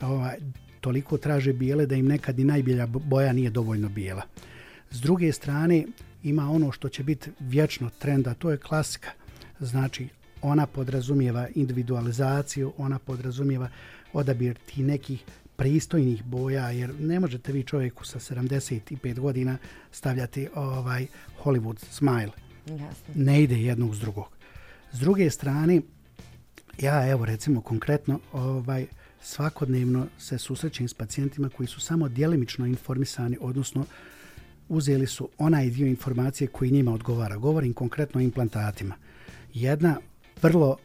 Ovaj, 0.00 0.36
toliko 0.80 1.18
traže 1.18 1.52
bijele 1.52 1.86
da 1.86 1.94
im 1.94 2.06
nekad 2.06 2.38
i 2.38 2.44
najbjelja 2.44 2.86
boja 2.86 3.32
nije 3.32 3.50
dovoljno 3.50 3.88
bijela. 3.88 4.22
S 4.90 5.00
druge 5.00 5.32
strane, 5.32 5.86
ima 6.22 6.50
ono 6.50 6.72
što 6.72 6.88
će 6.88 7.02
biti 7.02 7.30
vječno 7.40 7.90
trenda, 7.98 8.34
to 8.34 8.50
je 8.50 8.56
klasika. 8.56 9.10
Znači, 9.60 10.08
ona 10.42 10.66
podrazumijeva 10.66 11.48
individualizaciju, 11.54 12.72
ona 12.78 12.98
podrazumijeva 12.98 13.68
odabir 14.12 14.58
ti 14.66 14.82
nekih 14.82 15.24
pristojnih 15.56 16.24
boja, 16.24 16.70
jer 16.70 16.94
ne 17.00 17.20
možete 17.20 17.52
vi 17.52 17.62
čovjeku 17.62 18.04
sa 18.04 18.18
75 18.18 19.20
godina 19.20 19.58
stavljati 19.92 20.48
ovaj 20.54 21.06
Hollywood 21.44 21.84
smile. 21.90 22.30
Jasne. 22.66 23.14
Ne 23.14 23.42
ide 23.42 23.62
jednog 23.62 23.94
s 23.94 24.00
drugog. 24.00 24.28
S 24.92 24.98
druge 24.98 25.30
strane, 25.30 25.80
ja 26.78 27.10
evo 27.10 27.24
recimo 27.24 27.60
konkretno 27.60 28.20
ovaj 28.32 28.86
svakodnevno 29.22 30.06
se 30.18 30.38
susrećem 30.38 30.88
s 30.88 30.94
pacijentima 30.94 31.48
koji 31.48 31.66
su 31.66 31.80
samo 31.80 32.08
djelimično 32.08 32.66
informisani, 32.66 33.36
odnosno 33.40 33.86
uzeli 34.68 35.06
su 35.06 35.28
onaj 35.38 35.70
dio 35.70 35.86
informacije 35.86 36.48
koji 36.48 36.70
njima 36.70 36.94
odgovara. 36.94 37.36
Govorim 37.36 37.72
konkretno 37.72 38.18
o 38.18 38.22
implantatima. 38.22 38.94
Jedna 39.54 40.00
vrlo 40.42 40.76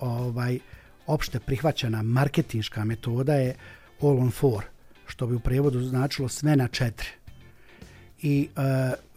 ovaj 0.00 0.58
opšte 1.06 1.40
prihvaćena 1.40 2.02
marketinška 2.02 2.84
metoda 2.84 3.34
je 3.34 3.54
all 4.00 4.18
on 4.18 4.30
four, 4.30 4.64
što 5.06 5.26
bi 5.26 5.34
u 5.34 5.40
prevodu 5.40 5.80
značilo 5.80 6.28
sve 6.28 6.56
na 6.56 6.68
četiri. 6.68 7.08
I 8.22 8.48
e, 8.56 8.60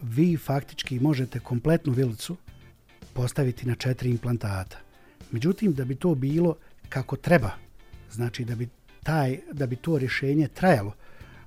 vi 0.02 0.36
faktički 0.36 1.00
možete 1.00 1.40
kompletnu 1.40 1.92
vilicu 1.92 2.36
postaviti 3.12 3.66
na 3.66 3.74
četiri 3.74 4.10
implantata. 4.10 4.76
Međutim, 5.30 5.74
da 5.74 5.84
bi 5.84 5.94
to 5.94 6.14
bilo 6.14 6.56
kako 6.88 7.16
treba, 7.16 7.50
znači 8.12 8.44
da 8.44 8.54
bi 8.54 8.68
taj 9.02 9.38
da 9.52 9.66
bi 9.66 9.76
to 9.76 9.98
rješenje 9.98 10.48
trajalo, 10.48 10.92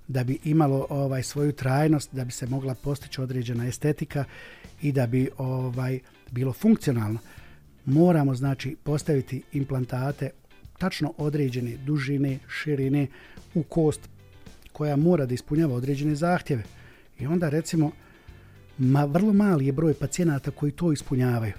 da 0.08 0.24
bi 0.24 0.39
imalo 0.44 0.88
ovaj 0.89 1.24
svoju 1.24 1.51
trajnost, 1.51 2.10
da 2.12 2.25
bi 2.25 2.32
se 2.32 2.48
mogla 2.48 2.75
postići 2.75 3.22
određena 3.22 3.68
estetika 3.68 4.25
i 4.82 4.91
da 4.91 5.08
bi 5.08 5.29
ovaj 5.38 6.00
bilo 6.32 6.53
funkcionalno, 6.53 7.20
moramo 7.89 8.36
znači 8.36 8.75
postaviti 8.84 9.41
implantate 9.53 10.29
tačno 10.77 11.13
određene 11.17 11.77
dužine, 11.77 12.39
širine 12.48 13.08
u 13.53 13.63
kost 13.63 14.10
koja 14.72 14.96
mora 14.96 15.25
da 15.25 15.34
ispunjava 15.34 15.75
određene 15.75 16.15
zahtjeve. 16.15 16.63
I 17.19 17.27
onda 17.27 17.50
recimo 17.50 17.91
ma, 18.77 19.05
vrlo 19.05 19.34
mali 19.34 19.65
je 19.65 19.72
broj 19.72 19.93
pacijenata 19.93 20.51
koji 20.51 20.72
to 20.72 20.91
ispunjavaju. 20.91 21.53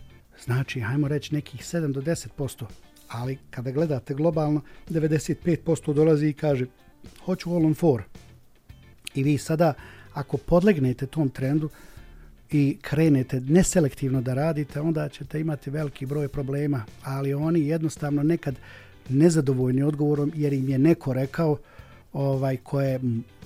Znači, 0.45 0.81
hajmo 0.81 1.09
reći 1.09 1.35
nekih 1.35 1.61
7 1.61 1.93
do 1.93 2.01
10%, 2.01 2.65
ali 3.09 3.39
kada 3.51 3.71
gledate 3.71 4.15
globalno, 4.15 4.61
95% 4.91 5.95
dolazi 5.95 6.29
i 6.29 6.33
kaže 6.33 6.67
hoću 7.25 7.51
all 7.51 7.67
on 7.67 7.75
four. 7.75 8.03
I 9.15 9.23
vi 9.23 9.39
sada, 9.39 9.75
ako 10.15 10.37
podlegnete 10.37 11.07
tom 11.07 11.29
trendu, 11.29 11.69
i 12.53 12.77
krenete 12.83 13.41
neselektivno 13.41 14.21
da 14.21 14.35
radite, 14.35 14.81
onda 14.81 15.09
ćete 15.09 15.41
imati 15.41 15.71
veliki 15.71 16.07
broj 16.07 16.29
problema, 16.29 16.85
ali 17.03 17.35
oni 17.35 17.67
jednostavno 17.67 18.23
nekad 18.23 18.55
nezadovoljni 19.09 19.83
odgovorom 19.83 20.33
jer 20.35 20.53
im 20.53 20.69
je 20.69 20.79
neko 20.79 21.13
rekao 21.13 21.59
ovaj 22.13 22.57
ko 22.57 22.81
je 22.81 23.01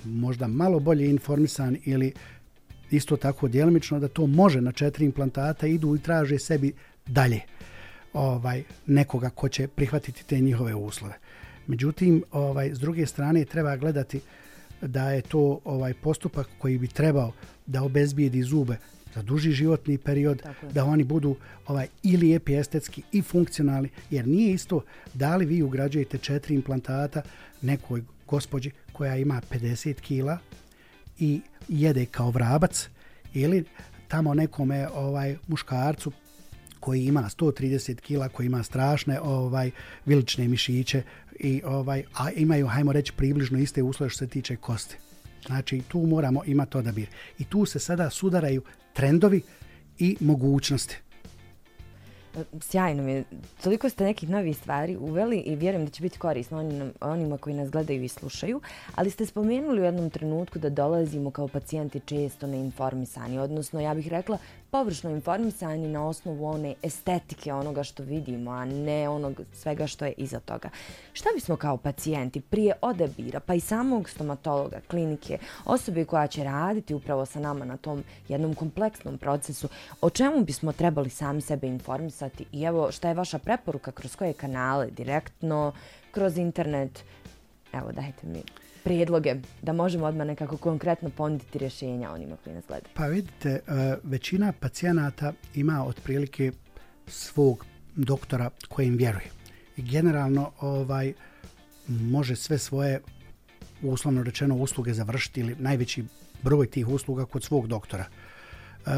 možda 0.05 0.47
malo 0.47 0.79
bolje 0.79 1.09
informisan 1.09 1.77
ili 1.85 2.13
isto 2.91 3.17
tako 3.17 3.47
djelomično 3.47 3.99
da 3.99 4.07
to 4.07 4.27
može 4.27 4.61
na 4.61 4.71
četiri 4.71 5.05
implantata 5.05 5.67
idu 5.67 5.95
i 5.95 5.99
traže 5.99 6.39
sebi 6.39 6.73
dalje 7.05 7.41
ovaj 8.13 8.63
nekoga 8.87 9.29
ko 9.29 9.49
će 9.49 9.67
prihvatiti 9.67 10.25
te 10.25 10.39
njihove 10.39 10.75
uslove. 10.75 11.13
Međutim, 11.67 12.23
ovaj 12.31 12.73
s 12.73 12.79
druge 12.79 13.05
strane 13.05 13.45
treba 13.45 13.77
gledati 13.77 14.19
da 14.81 15.11
je 15.11 15.21
to 15.21 15.59
ovaj 15.63 15.93
postupak 15.93 16.47
koji 16.57 16.77
bi 16.77 16.87
trebao 16.87 17.31
da 17.65 17.83
obezbijedi 17.83 18.43
zube 18.43 18.77
za 19.15 19.21
duži 19.21 19.51
životni 19.51 19.97
period, 19.97 20.41
da 20.71 20.85
oni 20.85 21.03
budu 21.03 21.35
ovaj 21.67 21.87
i 22.03 22.17
lijepi 22.17 22.55
estetski 22.55 23.01
i 23.11 23.21
funkcionalni, 23.21 23.89
jer 24.09 24.27
nije 24.27 24.53
isto 24.53 24.83
da 25.13 25.35
li 25.35 25.45
vi 25.45 25.61
ugrađujete 25.63 26.17
četiri 26.17 26.55
implantata 26.55 27.21
nekoj 27.61 28.03
gospođi 28.27 28.71
koja 28.93 29.15
ima 29.15 29.41
50 29.51 29.93
kila 29.93 30.37
i 31.19 31.41
jede 31.67 32.05
kao 32.05 32.29
vrabac 32.29 32.89
ili 33.33 33.65
tamo 34.07 34.33
nekome 34.33 34.87
ovaj 34.93 35.35
muškarcu 35.47 36.11
koji 36.79 37.05
ima 37.05 37.29
130 37.37 38.01
kila, 38.01 38.29
koji 38.29 38.45
ima 38.45 38.63
strašne 38.63 39.19
ovaj 39.21 39.71
vilične 40.05 40.47
mišiće 40.47 41.03
i 41.39 41.61
ovaj 41.65 42.03
a 42.13 42.31
imaju 42.31 42.67
hajmo 42.67 42.91
reći 42.91 43.13
približno 43.13 43.59
iste 43.59 43.83
uslove 43.83 44.09
što 44.09 44.17
se 44.17 44.27
tiče 44.27 44.55
kosti. 44.55 44.97
Znači, 45.45 45.81
tu 45.87 45.99
moramo 45.99 46.41
imati 46.45 46.77
odabir. 46.77 47.07
I 47.39 47.43
tu 47.43 47.65
se 47.65 47.79
sada 47.79 48.09
sudaraju 48.09 48.61
trendovi 48.95 49.41
i 49.99 50.17
mogućnosti. 50.19 50.97
Sjajno 52.61 53.03
mi 53.03 53.11
je. 53.11 53.23
Toliko 53.63 53.89
ste 53.89 54.03
nekih 54.03 54.29
novih 54.29 54.57
stvari 54.57 54.97
uveli 54.97 55.37
i 55.37 55.55
vjerujem 55.55 55.85
da 55.85 55.91
će 55.91 56.01
biti 56.01 56.19
korisno 56.19 56.57
onim, 56.57 56.91
onima 57.01 57.37
koji 57.37 57.55
nas 57.55 57.69
gledaju 57.69 58.03
i 58.03 58.07
slušaju. 58.07 58.61
Ali 58.95 59.09
ste 59.09 59.25
spomenuli 59.25 59.81
u 59.81 59.83
jednom 59.83 60.09
trenutku 60.09 60.59
da 60.59 60.69
dolazimo 60.69 61.31
kao 61.31 61.47
pacijenti 61.47 61.99
često 61.99 62.47
neinformisani. 62.47 63.39
Odnosno, 63.39 63.81
ja 63.81 63.93
bih 63.93 64.07
rekla, 64.07 64.37
površno 64.75 65.09
informisani 65.09 65.87
na 65.87 66.07
osnovu 66.07 66.45
one 66.45 66.73
estetike 66.83 67.53
onoga 67.53 67.83
što 67.83 68.03
vidimo, 68.03 68.51
a 68.51 68.65
ne 68.65 69.09
onog 69.09 69.41
svega 69.53 69.87
što 69.87 70.05
je 70.05 70.13
iza 70.17 70.39
toga. 70.39 70.69
Šta 71.13 71.29
bismo 71.35 71.55
kao 71.55 71.77
pacijenti 71.77 72.41
prije 72.41 72.73
odabira, 72.81 73.39
pa 73.39 73.53
i 73.53 73.59
samog 73.59 74.09
stomatologa, 74.09 74.79
klinike, 74.87 75.37
osobe 75.65 76.05
koja 76.05 76.27
će 76.27 76.43
raditi 76.43 76.93
upravo 76.93 77.25
sa 77.25 77.39
nama 77.39 77.65
na 77.65 77.77
tom 77.77 78.03
jednom 78.27 78.55
kompleksnom 78.55 79.17
procesu, 79.17 79.69
o 80.01 80.09
čemu 80.09 80.43
bismo 80.43 80.71
trebali 80.71 81.09
sami 81.09 81.41
sebe 81.41 81.67
informisati? 81.67 82.45
I 82.51 82.63
evo 82.63 82.91
šta 82.91 83.07
je 83.07 83.13
vaša 83.13 83.39
preporuka 83.39 83.91
kroz 83.91 84.15
koje 84.15 84.33
kanale, 84.33 84.87
direktno, 84.91 85.71
kroz 86.11 86.37
internet, 86.37 87.03
Evo, 87.73 87.91
dajte 87.91 88.27
mi 88.27 88.64
prijedloge 88.85 89.35
da 89.61 89.73
možemo 89.73 90.05
odmah 90.05 90.27
nekako 90.27 90.57
konkretno 90.57 91.09
ponuditi 91.09 91.57
rješenja 91.59 92.11
onima 92.11 92.35
koji 92.43 92.55
nas 92.55 92.63
gledaju. 92.67 92.93
Pa 92.93 93.05
vidite, 93.07 93.49
e, 93.49 93.59
većina 94.03 94.53
pacijenata 94.59 95.33
ima 95.55 95.85
otprilike 95.85 96.51
svog 97.07 97.65
doktora 97.95 98.49
kojim 98.69 98.97
vjeruje. 98.97 99.29
I 99.77 99.81
generalno 99.81 100.51
ovaj 100.61 101.13
može 101.87 102.35
sve 102.35 102.57
svoje 102.57 103.01
uslovno 103.81 104.23
rečeno 104.23 104.55
usluge 104.55 104.93
završiti 104.93 105.39
ili 105.39 105.55
najveći 105.59 106.03
broj 106.41 106.67
tih 106.67 106.87
usluga 106.87 107.25
kod 107.25 107.43
svog 107.43 107.67
doktora. 107.67 108.05
E, 108.85 108.91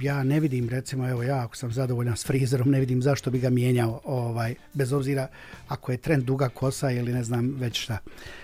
ja 0.00 0.22
ne 0.22 0.40
vidim 0.40 0.68
recimo 0.68 1.08
evo 1.08 1.22
ja 1.22 1.44
ako 1.44 1.56
sam 1.56 1.72
zadovoljan 1.72 2.16
s 2.16 2.26
frizerom 2.26 2.70
ne 2.70 2.80
vidim 2.80 3.02
zašto 3.02 3.30
bi 3.30 3.38
ga 3.38 3.50
mijenjao 3.50 4.00
ovaj 4.04 4.54
bez 4.74 4.92
obzira 4.92 5.28
ako 5.68 5.92
je 5.92 5.98
trend 5.98 6.24
duga 6.24 6.48
kosa 6.48 6.90
ili 6.90 7.12
ne 7.12 7.24
znam 7.24 7.54
već 7.58 7.82
šta. 7.82 7.94
E, 7.94 8.36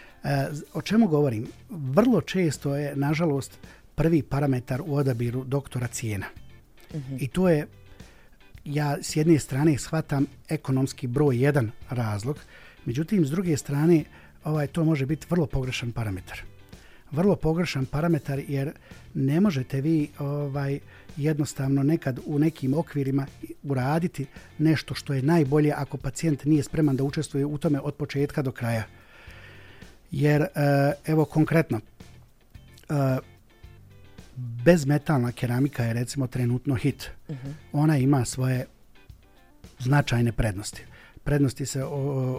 o 0.75 0.83
čemu 0.83 1.09
govorim? 1.09 1.47
Vrlo 1.71 2.21
često 2.21 2.76
je 2.76 2.97
nažalost 2.97 3.59
prvi 3.95 4.23
parametar 4.23 4.83
u 4.87 4.95
odabiru 4.97 5.45
doktora 5.45 5.87
cijena. 5.87 6.26
Mm 6.95 6.99
-hmm. 6.99 7.17
I 7.21 7.29
to 7.29 7.49
je 7.49 7.67
ja 8.64 8.97
s 9.02 9.17
jedne 9.17 9.38
strane 9.38 9.79
shvatam 9.79 10.26
ekonomski 10.49 11.07
broj 11.07 11.43
jedan 11.43 11.71
razlog, 11.91 12.38
međutim 12.85 13.26
s 13.26 13.31
druge 13.31 13.57
strane 13.57 14.05
ovaj 14.45 14.67
to 14.67 14.85
može 14.85 15.07
biti 15.07 15.26
vrlo 15.31 15.47
pogrešan 15.47 15.93
parametar. 15.93 16.38
Vrlo 17.11 17.37
pogrešan 17.37 17.87
parametar 17.87 18.41
jer 18.49 18.73
ne 19.14 19.41
možete 19.41 19.81
vi 19.81 20.09
ovaj 20.19 20.79
jednostavno 21.17 21.83
nekad 21.83 22.21
u 22.26 22.38
nekim 22.38 22.75
okvirima 22.75 23.26
uraditi 23.62 24.26
nešto 24.59 24.95
što 24.95 25.14
je 25.14 25.23
najbolje 25.23 25.73
ako 25.76 25.97
pacijent 25.97 26.45
nije 26.45 26.62
spreman 26.62 26.97
da 26.97 27.05
učestvuje 27.05 27.47
u 27.47 27.59
tome 27.59 27.81
od 27.81 27.95
početka 27.95 28.43
do 28.43 28.52
kraja. 28.52 28.85
Jer, 30.12 30.42
eh, 30.42 30.49
evo 31.07 31.25
konkretno, 31.25 31.81
eh, 32.88 33.19
bezmetalna 34.37 35.33
keramika 35.33 35.85
je 35.85 35.92
recimo 35.92 36.26
trenutno 36.26 36.75
hit. 36.75 37.11
Uh 37.28 37.37
-huh. 37.37 37.52
Ona 37.73 37.99
ima 37.99 38.25
svoje 38.25 38.66
značajne 39.78 40.33
prednosti. 40.33 40.83
Prednosti 41.25 41.66
se 41.66 41.85
o, 41.85 41.88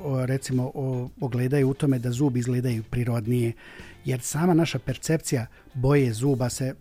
o, 0.04 0.26
recimo 0.26 0.72
o, 0.76 1.10
ogledaju 1.22 1.70
u 1.70 1.74
tome 1.74 2.00
da 2.00 2.12
zubi 2.12 2.40
izgledaju 2.40 2.84
prirodnije, 2.84 3.54
jer 4.06 4.22
sama 4.22 4.54
naša 4.54 4.80
percepcija 4.80 5.46
boje 5.74 6.14
zuba 6.14 6.50
se 6.50 6.76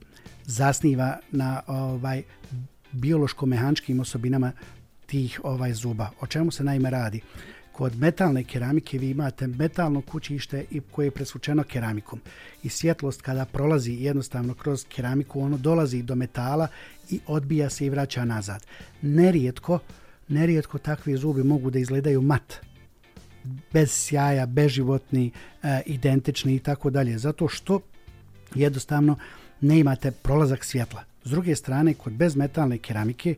zasniva 0.47 1.19
na 1.31 1.63
ovaj 1.67 2.23
biološko-mehančkim 2.93 4.01
osobinama 4.01 4.53
tih 5.07 5.41
ovaj 5.45 5.73
zuba. 5.73 6.11
O 6.21 6.27
čemu 6.27 6.51
se 6.51 6.65
naime 6.65 6.91
radi? 6.91 7.21
Kod 7.73 7.97
metalne 7.97 8.45
keramike 8.45 8.99
vi 8.99 9.11
imate 9.11 9.47
metalno 9.47 10.01
kućište 10.01 10.65
i 10.71 10.81
koje 10.81 11.07
je 11.07 11.11
presvučeno 11.11 11.63
keramikom. 11.63 12.21
I 12.63 12.69
svjetlost 12.69 13.23
kada 13.23 13.45
prolazi 13.45 13.93
jednostavno 13.93 14.55
kroz 14.55 14.85
keramiku, 14.89 15.41
ono 15.41 15.57
dolazi 15.57 16.03
do 16.03 16.15
metala 16.15 16.69
i 17.11 17.21
odbija 17.27 17.71
se 17.71 17.87
i 17.87 17.91
vraća 17.91 18.25
nazad. 18.25 18.67
Nerijetko, 19.03 19.79
nerijetko 20.29 20.79
takvi 20.79 21.17
zubi 21.17 21.43
mogu 21.43 21.71
da 21.71 21.79
izgledaju 21.79 22.23
mat 22.23 22.61
bez 23.73 23.91
sjaja, 23.93 24.47
beživotni, 24.47 25.31
e, 25.63 25.81
identični 25.87 26.55
i 26.55 26.59
tako 26.59 26.91
dalje. 26.91 27.19
Zato 27.19 27.49
što 27.49 27.81
jednostavno 28.55 29.17
ne 29.61 29.79
imate 29.79 30.11
prolazak 30.11 30.65
svjetla. 30.65 31.05
S 31.25 31.31
druge 31.31 31.57
strane, 31.57 31.95
kod 31.95 32.13
bezmetalne 32.13 32.79
keramike, 32.79 33.35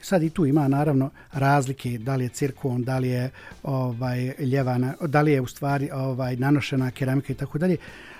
sad 0.00 0.22
i 0.22 0.30
tu 0.30 0.46
ima 0.46 0.68
naravno 0.68 1.10
razlike, 1.32 1.98
da 1.98 2.16
li 2.16 2.24
je 2.24 2.28
cirkon, 2.28 2.84
da 2.84 2.98
li 2.98 3.08
je 3.08 3.30
ovaj, 3.62 4.34
ljevana, 4.38 4.94
da 5.06 5.22
li 5.22 5.32
je 5.32 5.40
u 5.40 5.46
stvari 5.46 5.90
ovaj, 5.92 6.36
nanošena 6.36 6.90
keramika 6.90 7.32
i 7.32 7.36
tako 7.36 7.58
dalje, 7.58 7.76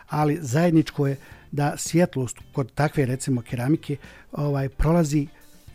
ali 0.08 0.38
zajedničko 0.40 1.06
je 1.06 1.16
da 1.52 1.76
svjetlost 1.76 2.38
kod 2.52 2.72
takve 2.72 3.06
recimo 3.06 3.42
keramike 3.42 3.96
ovaj 4.32 4.68
prolazi 4.68 5.26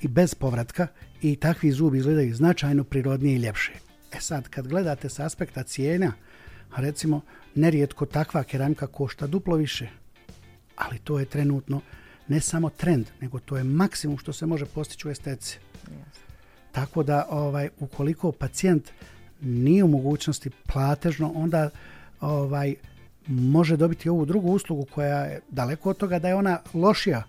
i 0.01 0.07
bez 0.07 0.35
povratka 0.35 0.87
i 1.21 1.35
takvi 1.35 1.71
zubi 1.71 1.97
izgledaju 1.97 2.35
značajno 2.35 2.83
prirodnije 2.83 3.35
i 3.35 3.41
ljepše. 3.41 3.71
E 4.11 4.19
sad, 4.19 4.49
kad 4.49 4.67
gledate 4.67 5.09
s 5.09 5.19
aspekta 5.19 5.63
cijena, 5.63 6.11
recimo, 6.77 7.21
nerijetko 7.55 8.05
takva 8.05 8.43
keramika 8.43 8.87
košta 8.87 9.27
duplo 9.27 9.55
više, 9.55 9.87
ali 10.75 10.99
to 10.99 11.19
je 11.19 11.25
trenutno 11.25 11.81
ne 12.27 12.39
samo 12.39 12.69
trend, 12.69 13.05
nego 13.21 13.39
to 13.39 13.57
je 13.57 13.63
maksimum 13.63 14.17
što 14.17 14.33
se 14.33 14.45
može 14.45 14.65
postići 14.65 15.07
u 15.07 15.11
estetici. 15.11 15.59
Tako 16.71 17.03
da, 17.03 17.25
ovaj, 17.29 17.69
ukoliko 17.79 18.31
pacijent 18.31 18.91
nije 19.41 19.83
u 19.83 19.87
mogućnosti 19.87 20.49
platežno, 20.49 21.31
onda 21.35 21.69
ovaj 22.21 22.75
može 23.27 23.77
dobiti 23.77 24.09
ovu 24.09 24.25
drugu 24.25 24.51
uslugu 24.51 24.85
koja 24.85 25.19
je 25.19 25.39
daleko 25.49 25.89
od 25.89 25.97
toga 25.97 26.19
da 26.19 26.27
je 26.27 26.35
ona 26.35 26.59
lošija. 26.73 27.23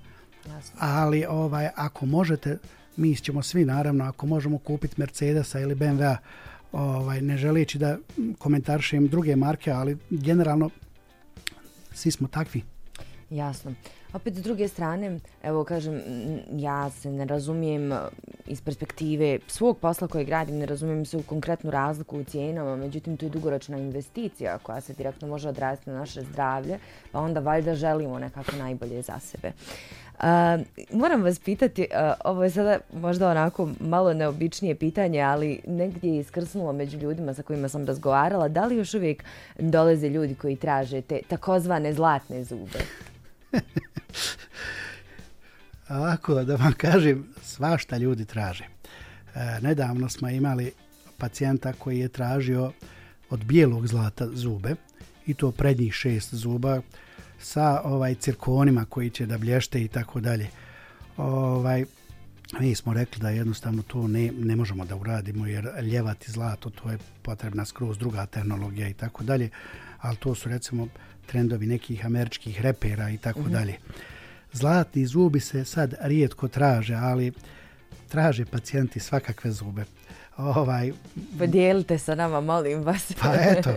Ali 0.78 1.24
ovaj 1.28 1.68
ako 1.76 2.06
možete, 2.06 2.58
mi 2.96 3.16
ćemo 3.16 3.42
svi 3.42 3.64
naravno, 3.64 4.04
ako 4.04 4.26
možemo 4.26 4.58
kupiti 4.58 4.94
Mercedesa 4.96 5.60
ili 5.60 5.74
BMW-a, 5.74 6.16
ovaj, 6.72 7.20
ne 7.20 7.36
želeći 7.36 7.78
da 7.78 7.98
komentaršem 8.38 9.08
druge 9.08 9.36
marke, 9.36 9.70
ali 9.70 9.98
generalno 10.10 10.70
svi 11.92 12.10
smo 12.10 12.28
takvi. 12.28 12.62
Jasno. 13.30 13.74
Opet, 14.12 14.34
s 14.34 14.42
druge 14.42 14.68
strane, 14.68 15.18
evo 15.42 15.64
kažem, 15.64 16.02
ja 16.52 16.90
se 16.90 17.10
ne 17.10 17.24
razumijem 17.24 17.92
e, 17.92 17.98
iz 18.46 18.60
perspektive 18.60 19.38
svog 19.46 19.78
posla 19.78 20.08
koje 20.08 20.24
gradim, 20.24 20.58
ne 20.58 20.66
razumijem 20.66 21.04
se 21.06 21.16
u 21.16 21.22
konkretnu 21.22 21.70
razliku 21.70 22.18
u 22.18 22.24
cijenama, 22.24 22.76
međutim, 22.76 23.16
to 23.16 23.26
je 23.26 23.30
dugoročna 23.30 23.78
investicija 23.78 24.58
koja 24.58 24.80
se 24.80 24.94
direktno 24.94 25.28
može 25.28 25.48
odraziti 25.48 25.90
na 25.90 25.98
naše 25.98 26.22
zdravlje, 26.22 26.78
pa 27.12 27.20
onda 27.20 27.40
valjda 27.40 27.74
želimo 27.74 28.18
nekako 28.18 28.56
najbolje 28.56 29.02
za 29.02 29.18
sebe. 29.18 29.48
Uh, 29.48 30.03
moram 30.92 31.22
vas 31.22 31.38
pitati, 31.38 31.86
a, 31.94 32.14
ovo 32.24 32.44
je 32.44 32.50
sada 32.50 32.78
možda 32.92 33.30
onako 33.30 33.70
malo 33.80 34.14
neobičnije 34.14 34.74
pitanje, 34.74 35.20
ali 35.20 35.60
negdje 35.66 36.14
je 36.14 36.20
iskrsnulo 36.20 36.72
među 36.72 36.98
ljudima 36.98 37.34
sa 37.34 37.42
kojima 37.42 37.68
sam 37.68 37.86
razgovarala, 37.86 38.48
da 38.48 38.66
li 38.66 38.76
još 38.76 38.94
uvijek 38.94 39.24
dolaze 39.58 40.08
ljudi 40.08 40.34
koji 40.34 40.56
traže 40.56 41.00
te 41.00 41.20
takozvane 41.28 41.92
zlatne 41.92 42.44
zube? 42.44 42.78
Ovako 45.88 46.44
da 46.44 46.56
vam 46.56 46.72
kažem, 46.72 47.26
svašta 47.42 47.96
ljudi 47.96 48.24
traže. 48.24 48.64
E, 48.64 48.68
nedavno 49.62 50.08
smo 50.08 50.28
imali 50.28 50.72
pacijenta 51.18 51.72
koji 51.72 51.98
je 51.98 52.08
tražio 52.08 52.72
od 53.30 53.44
bijelog 53.44 53.86
zlata 53.86 54.28
zube 54.32 54.74
i 55.26 55.34
to 55.34 55.52
prednjih 55.52 55.92
šest 55.92 56.34
zuba 56.34 56.80
sa 57.44 57.80
ovaj 57.84 58.14
cirkonima 58.14 58.84
koji 58.84 59.10
će 59.10 59.26
da 59.26 59.38
blješte 59.38 59.82
i 59.82 59.88
tako 59.88 60.20
dalje. 60.20 60.48
Ovaj, 61.16 61.84
mi 62.60 62.74
smo 62.74 62.92
rekli 62.92 63.20
da 63.20 63.30
jednostavno 63.30 63.82
to 63.82 64.08
ne, 64.08 64.32
ne 64.38 64.56
možemo 64.56 64.84
da 64.84 64.96
uradimo 64.96 65.46
jer 65.46 65.68
ljevati 65.82 66.32
zlato 66.32 66.70
to 66.70 66.90
je 66.90 66.98
potrebna 67.22 67.64
skroz 67.64 67.98
druga 67.98 68.26
tehnologija 68.26 68.88
i 68.88 68.94
tako 68.94 69.24
dalje, 69.24 69.50
ali 70.00 70.16
to 70.16 70.34
su 70.34 70.48
recimo 70.48 70.88
trendovi 71.26 71.66
nekih 71.66 72.06
američkih 72.06 72.60
repera 72.60 73.10
i 73.10 73.18
tako 73.18 73.40
mhm. 73.40 73.52
dalje. 73.52 73.78
Zlatni 74.52 75.06
zubi 75.06 75.40
se 75.40 75.64
sad 75.64 75.94
rijetko 76.00 76.48
traže, 76.48 76.94
ali 76.94 77.32
traže 78.08 78.44
pacijenti 78.44 79.00
svakakve 79.00 79.50
zube. 79.50 79.84
Ovaj, 80.36 80.92
Podijelite 81.38 81.98
sa 81.98 82.14
nama, 82.14 82.40
molim 82.40 82.82
vas. 82.82 83.12
pa 83.22 83.34
eto, 83.34 83.70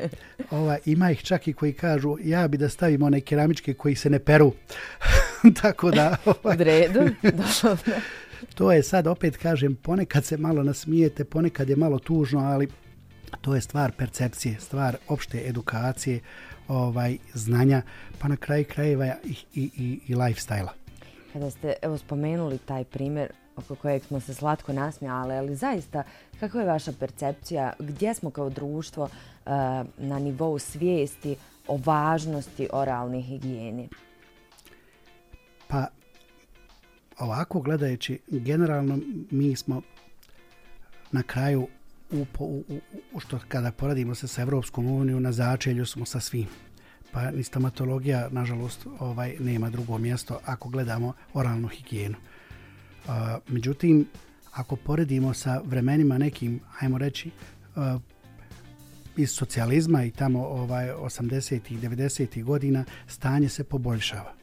ovaj, 0.52 0.80
ima 0.86 1.12
ih 1.12 1.24
čak 1.24 1.48
i 1.48 1.54
koji 1.54 1.74
kažu 1.74 2.17
ja 2.24 2.48
bi 2.48 2.58
da 2.58 2.70
stavim 2.70 3.04
one 3.04 3.22
keramičke 3.22 3.74
koji 3.74 3.96
se 3.96 4.10
ne 4.10 4.20
peru. 4.20 4.52
tako 5.62 5.91
da... 5.91 6.17
Ovaj, 6.26 6.56
U 6.56 6.63
redu, 6.63 7.10
To 8.56 8.72
je 8.72 8.84
sad, 8.84 9.08
opet 9.08 9.38
kažem, 9.38 9.76
ponekad 9.76 10.26
se 10.26 10.38
malo 10.38 10.63
nasmijete, 10.63 11.26
ponekad 11.26 11.70
je 11.70 11.76
malo 11.76 12.00
tužno, 12.00 12.39
ali 12.39 12.67
to 13.41 13.56
je 13.56 13.62
stvar 13.62 13.91
percepcije, 13.91 14.60
stvar 14.60 14.98
opšte 15.08 15.43
edukacije, 15.48 16.20
ovaj 16.67 17.17
znanja, 17.34 17.82
pa 18.20 18.28
na 18.28 18.36
kraju 18.36 18.65
krajeva 18.70 19.06
i, 19.06 19.36
i, 19.54 19.70
i, 19.78 20.00
i 20.08 20.15
lifestyle-a. 20.15 20.74
Kada 21.34 21.50
ste 21.50 21.74
evo 21.82 21.98
spomenuli 21.98 22.58
taj 22.58 22.84
primjer 22.84 23.32
oko 23.58 23.76
kojeg 23.76 24.04
smo 24.04 24.20
se 24.20 24.34
slatko 24.34 24.74
nasmijali, 24.74 25.36
ali 25.36 25.56
zaista, 25.56 26.04
kako 26.39 26.60
je 26.60 26.65
vaša 26.65 26.91
percepcija, 27.00 27.74
gdje 27.80 28.13
smo 28.13 28.30
kao 28.30 28.50
društvo 28.50 29.04
uh, 29.04 29.52
na 29.98 30.20
nivou 30.20 30.60
svijesti 30.60 31.36
o 31.67 31.80
važnosti 31.86 32.70
oralne 32.74 33.22
higijene? 33.22 33.88
Pa, 35.67 35.88
ovako 37.20 37.62
gledajući, 37.62 38.20
generalno 38.28 39.00
mi 39.32 39.56
smo 39.56 39.82
na 41.12 41.24
kraju 41.24 41.67
u, 42.12 42.26
u, 42.39 42.63
u, 43.13 43.20
što 43.20 43.39
kada 43.48 43.72
poradimo 43.72 44.15
se 44.15 44.28
sa 44.28 44.41
Evropskom 44.41 44.88
unijom, 44.88 45.24
na 45.24 45.32
začelju 45.32 45.86
smo 45.86 46.06
sa 46.06 46.20
svim. 46.20 46.48
Pa 47.12 47.32
ni 47.32 47.43
stomatologija, 47.43 48.30
nažalost, 48.32 48.88
ovaj 49.00 49.36
nema 49.39 49.70
drugo 49.70 49.98
mjesto 49.98 50.39
ako 50.46 50.70
gledamo 50.70 51.13
oralnu 51.34 51.67
higijenu. 51.67 52.17
Uh, 52.17 52.37
međutim, 53.48 54.06
ako 54.52 54.76
poredimo 54.76 55.34
sa 55.34 55.62
vremenima 55.65 56.17
nekim, 56.17 56.60
ajmo 56.80 56.98
reći, 56.98 57.32
uh, 57.76 58.02
iz 59.17 59.32
socijalizma 59.32 60.04
i 60.04 60.12
tamo 60.12 60.46
ovaj 60.46 60.89
80. 60.89 61.60
i 61.70 61.78
90. 61.78 62.43
godina 62.43 62.86
stanje 63.08 63.50
se 63.50 63.63
poboljšava. 63.63 64.34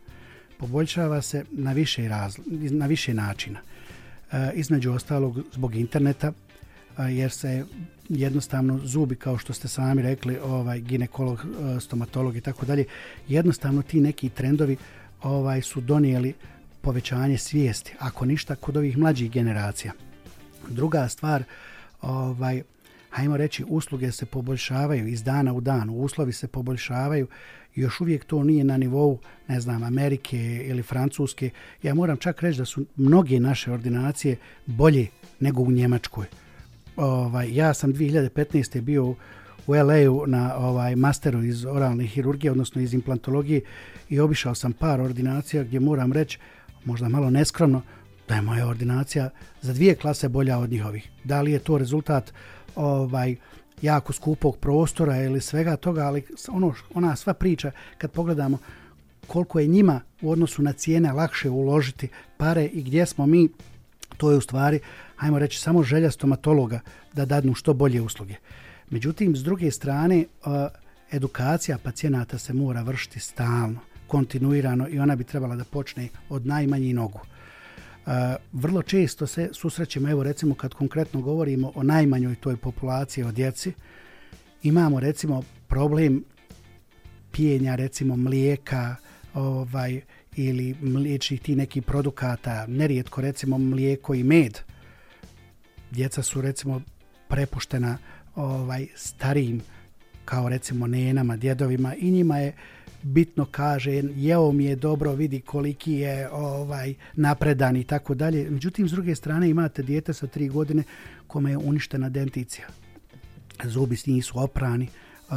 Poboljšava 0.59 1.22
se 1.22 1.44
na 1.50 1.72
više, 1.72 2.09
razl 2.09 2.40
na 2.70 2.87
više 2.87 3.14
načina. 3.14 3.61
E, 4.33 4.50
između 4.55 4.92
ostalog 4.92 5.38
zbog 5.53 5.74
interneta, 5.74 6.33
e, 6.98 7.03
jer 7.03 7.31
se 7.31 7.64
jednostavno 8.09 8.81
zubi, 8.85 9.16
kao 9.16 9.38
što 9.38 9.53
ste 9.53 9.68
sami 9.68 10.03
rekli, 10.03 10.38
ovaj 10.38 10.81
ginekolog, 10.81 11.46
stomatolog 11.81 12.37
i 12.37 12.40
tako 12.40 12.66
dalje, 12.66 12.85
jednostavno 13.29 13.83
ti 13.83 14.00
neki 14.00 14.29
trendovi 14.29 14.77
ovaj 15.22 15.62
su 15.62 15.81
donijeli 15.81 16.35
povećanje 16.85 17.38
svijesti, 17.38 17.94
ako 17.99 18.25
ništa, 18.25 18.55
kod 18.55 18.77
ovih 18.77 18.99
mlađih 18.99 19.31
generacija. 19.31 19.92
Druga 20.68 21.09
stvar, 21.09 21.42
ovaj, 22.03 22.62
hajmo 23.11 23.37
reći, 23.37 23.64
usluge 23.68 24.12
se 24.12 24.27
poboljšavaju 24.27 25.07
iz 25.07 25.23
dana 25.23 25.53
u 25.53 25.61
dan, 25.61 25.90
uslovi 25.90 26.33
se 26.33 26.47
poboljšavaju, 26.47 27.27
još 27.75 28.01
uvijek 28.01 28.25
to 28.25 28.44
nije 28.44 28.64
na 28.64 28.77
nivou, 28.77 29.18
ne 29.49 29.61
znam, 29.61 29.83
Amerike 29.83 30.64
ili 30.66 30.83
Francuske. 30.83 31.51
Ja 31.83 31.94
moram 31.94 32.16
čak 32.16 32.42
reći 32.42 32.59
da 32.59 32.64
su 32.64 32.85
mnoge 32.97 33.40
naše 33.40 33.73
ordinacije 33.73 34.37
bolje 34.66 35.07
nego 35.40 35.62
u 35.62 35.70
Njemačkoj. 35.70 36.27
Ovaj, 36.97 37.55
ja 37.55 37.75
sam 37.75 37.92
2015. 37.92 38.81
bio 38.81 39.05
u 39.66 39.75
LA-u 39.75 40.27
na 40.27 40.57
ovaj 40.57 40.97
masteru 40.97 41.42
iz 41.42 41.64
oralne 41.64 42.07
hirurgije, 42.07 42.51
odnosno 42.51 42.81
iz 42.81 42.94
implantologije 42.94 43.61
i 44.09 44.20
obišao 44.20 44.55
sam 44.55 44.73
par 44.73 45.01
ordinacija 45.01 45.64
gdje 45.64 45.81
moram 45.81 46.12
reći, 46.12 46.38
možda 46.85 47.09
malo 47.09 47.31
neskromno, 47.31 47.83
da 48.29 48.35
je 48.35 48.42
moja 48.42 48.66
ordinacija 48.68 49.31
za 49.62 49.73
dvije 49.73 49.94
klase 49.94 50.29
bolja 50.29 50.59
od 50.59 50.70
njihovih. 50.70 51.11
Da 51.25 51.42
li 51.42 51.53
je 51.53 51.59
to 51.59 51.79
rezultat 51.79 52.33
ovaj 52.77 53.37
jako 53.83 54.12
skupog 54.12 54.57
prostora 54.57 55.23
ili 55.23 55.40
svega 55.40 55.77
toga, 55.77 56.03
ali 56.03 56.23
ono, 56.49 56.75
ona 56.94 57.16
sva 57.16 57.35
priča 57.35 57.70
kad 57.99 58.11
pogledamo 58.11 58.59
koliko 59.27 59.61
je 59.61 59.66
njima 59.66 60.01
u 60.23 60.31
odnosu 60.31 60.62
na 60.62 60.73
cijene 60.73 61.12
lakše 61.12 61.51
uložiti 61.51 62.09
pare 62.37 62.64
i 62.64 62.83
gdje 62.83 63.07
smo 63.07 63.27
mi, 63.27 63.49
to 64.16 64.31
je 64.31 64.37
u 64.37 64.40
stvari, 64.40 64.81
hajmo 65.16 65.38
reći, 65.38 65.59
samo 65.59 65.83
želja 65.83 66.11
stomatologa 66.11 66.81
da 67.12 67.25
dadnu 67.25 67.55
što 67.55 67.75
bolje 67.75 68.01
usluge. 68.01 68.35
Međutim, 68.90 69.37
s 69.37 69.42
druge 69.42 69.70
strane, 69.70 70.18
eh, 70.18 70.27
edukacija 71.12 71.79
pacijenata 71.79 72.38
se 72.38 72.53
mora 72.53 72.83
vršiti 72.83 73.20
stalno, 73.20 73.81
kontinuirano 74.07 74.88
i 74.88 74.99
ona 74.99 75.17
bi 75.17 75.25
trebala 75.25 75.57
da 75.57 75.64
počne 75.64 76.09
od 76.29 76.47
najmanji 76.47 76.93
nogu 76.93 77.21
e, 78.07 78.11
vrlo 78.53 78.83
često 78.83 79.27
se 79.27 79.49
susrećemo, 79.53 80.11
evo 80.11 80.23
recimo 80.23 80.55
kad 80.55 80.75
konkretno 80.75 81.21
govorimo 81.21 81.73
o 81.75 81.83
najmanjoj 81.83 82.35
toj 82.35 82.57
populaciji 82.57 83.25
o 83.25 83.33
djeci, 83.33 83.73
imamo 84.62 85.01
recimo 85.01 85.43
problem 85.69 86.25
pijenja 87.33 87.75
recimo 87.75 88.17
mlijeka 88.17 88.97
ovaj 89.35 90.01
ili 90.37 90.77
mliječnih 90.81 91.40
ti 91.40 91.57
neki 91.57 91.81
produkata, 91.81 92.67
nerijetko 92.67 93.21
recimo 93.21 93.59
mlijeko 93.59 94.14
i 94.14 94.23
med. 94.23 94.59
Djeca 95.90 96.23
su 96.23 96.40
recimo 96.40 96.81
prepuštena 97.29 97.99
ovaj 98.35 98.87
starijim 98.95 99.61
kao 100.25 100.49
recimo 100.49 100.87
nenama, 100.87 101.37
djedovima 101.37 101.95
i 101.95 102.11
njima 102.11 102.38
je 102.38 102.55
bitno 103.05 103.45
kaže 103.45 104.03
jeo 104.17 104.53
mi 104.53 104.64
je 104.64 104.77
dobro, 104.77 105.12
vidi 105.12 105.40
koliki 105.40 105.93
je 105.93 106.31
ovaj 106.31 106.95
napredan 107.14 107.77
i 107.77 107.85
tako 107.85 108.14
dalje. 108.14 108.51
Međutim, 108.51 108.88
s 108.88 108.93
druge 108.93 109.14
strane 109.14 109.51
imate 109.51 109.83
dijete 109.83 110.12
sa 110.12 110.27
tri 110.27 110.49
godine 110.49 110.83
kome 111.27 111.51
je 111.51 111.59
uništena 111.59 112.09
denticija. 112.09 112.67
Zubi 113.64 113.97
nisu 114.07 114.38
oprani. 114.38 114.88
Uh, 115.29 115.35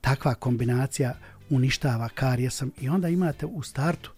takva 0.00 0.34
kombinacija 0.34 1.14
uništava 1.50 2.08
karijesom 2.08 2.72
i 2.80 2.88
onda 2.88 3.08
imate 3.08 3.46
u 3.46 3.62
startu 3.62 4.12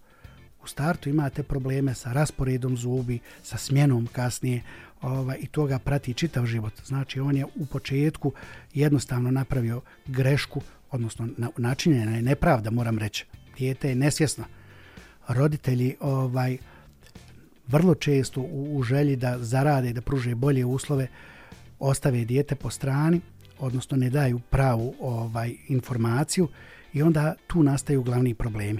u 0.63 0.67
startu 0.67 1.09
imate 1.09 1.43
probleme 1.43 1.93
sa 1.93 2.13
rasporedom 2.13 2.77
zubi, 2.77 3.19
sa 3.43 3.57
smjenom 3.57 4.07
kasnije 4.07 4.61
ovaj, 5.01 5.37
i 5.39 5.47
toga 5.47 5.79
prati 5.79 6.13
čitav 6.13 6.45
život. 6.45 6.73
Znači, 6.85 7.19
on 7.19 7.37
je 7.37 7.45
u 7.55 7.65
početku 7.65 8.33
jednostavno 8.73 9.31
napravio 9.31 9.81
grešku, 10.05 10.61
odnosno 10.91 11.27
načinjena 11.57 12.15
je 12.15 12.21
nepravda, 12.21 12.71
moram 12.71 12.97
reći. 12.97 13.25
Dijete 13.57 13.89
je 13.89 13.95
nesvjesno. 13.95 14.45
Roditelji 15.27 15.95
ovaj 15.99 16.57
vrlo 17.67 17.95
često 17.95 18.41
u, 18.41 18.77
u 18.77 18.83
želji 18.83 19.15
da 19.15 19.37
zarade 19.39 19.89
i 19.89 19.93
da 19.93 20.01
pruže 20.01 20.35
bolje 20.35 20.65
uslove 20.65 21.07
ostave 21.79 22.25
dijete 22.25 22.55
po 22.55 22.69
strani, 22.69 23.21
odnosno 23.59 23.97
ne 23.97 24.09
daju 24.09 24.39
pravu 24.39 24.95
ovaj 24.99 25.55
informaciju 25.67 26.47
i 26.93 27.01
onda 27.01 27.33
tu 27.47 27.63
nastaju 27.63 28.03
glavni 28.03 28.33
problemi. 28.33 28.79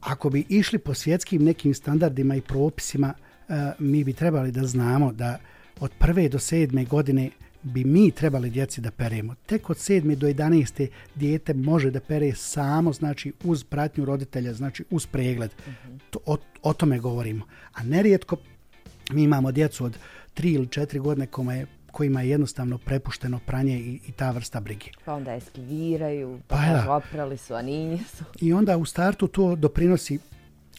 Ako 0.00 0.30
bi 0.30 0.44
išli 0.48 0.78
po 0.78 0.94
svjetskim 0.94 1.44
nekim 1.44 1.74
standardima 1.74 2.36
i 2.36 2.40
propisima, 2.40 3.14
eh, 3.48 3.72
mi 3.78 4.04
bi 4.04 4.12
trebali 4.12 4.52
da 4.52 4.66
znamo 4.66 5.12
da 5.12 5.38
od 5.80 5.90
prve 5.98 6.28
do 6.28 6.38
sedme 6.38 6.84
godine 6.84 7.30
bi 7.62 7.84
mi 7.84 8.10
trebali 8.10 8.50
djeci 8.50 8.80
da 8.80 8.90
peremo. 8.90 9.34
Tek 9.46 9.70
od 9.70 9.76
7. 9.76 10.14
do 10.14 10.26
11. 10.26 10.88
dijete 11.14 11.54
može 11.54 11.90
da 11.90 12.00
pere 12.00 12.34
samo, 12.34 12.92
znači 12.92 13.32
uz 13.44 13.64
pratnju 13.64 14.04
roditelja, 14.04 14.54
znači 14.54 14.84
uz 14.90 15.06
pregled. 15.06 15.50
Uh 15.58 15.68
mhm. 15.68 15.92
-huh. 15.92 16.00
to, 16.10 16.18
o, 16.26 16.36
o 16.62 16.72
tome 16.72 16.98
govorimo. 16.98 17.46
A 17.72 17.82
nerijetko 17.82 18.36
mi 19.10 19.22
imamo 19.22 19.52
djecu 19.52 19.84
od 19.84 19.98
3 20.36 20.54
ili 20.54 20.66
4 20.66 20.98
godine 20.98 21.26
kome 21.26 21.56
je 21.56 21.66
kojima 21.92 22.22
je 22.22 22.30
jednostavno 22.30 22.78
prepušteno 22.78 23.40
pranje 23.46 23.78
i, 23.78 24.00
i 24.06 24.12
ta 24.12 24.30
vrsta 24.30 24.60
brige. 24.60 24.86
Pa 25.04 25.14
onda 25.14 25.34
eskiviraju, 25.34 26.40
pa, 26.48 26.56
pa 26.86 26.96
oprali 26.96 27.36
su, 27.36 27.54
a 27.54 27.62
nisu. 27.62 28.24
I 28.40 28.52
onda 28.52 28.76
u 28.76 28.84
startu 28.84 29.28
to 29.28 29.56
doprinosi 29.56 30.18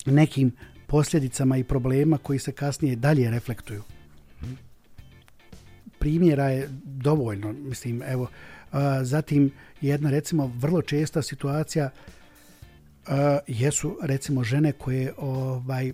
nekim 0.05 0.51
posljedicama 0.87 1.57
i 1.57 1.63
problema 1.63 2.17
koji 2.17 2.39
se 2.39 2.51
kasnije 2.51 2.95
dalje 2.95 3.31
reflektuju 3.31 3.83
primjera 5.99 6.49
je 6.49 6.69
dovoljno, 6.83 7.53
mislim, 7.53 8.03
evo, 8.05 8.27
a, 8.71 9.03
zatim 9.03 9.51
jedna, 9.81 10.09
recimo, 10.09 10.51
vrlo 10.55 10.81
česta 10.81 11.21
situacija 11.21 11.89
a, 13.07 13.39
jesu, 13.47 13.97
recimo, 14.01 14.43
žene 14.43 14.71
koje, 14.71 15.13
ovaj, 15.17 15.93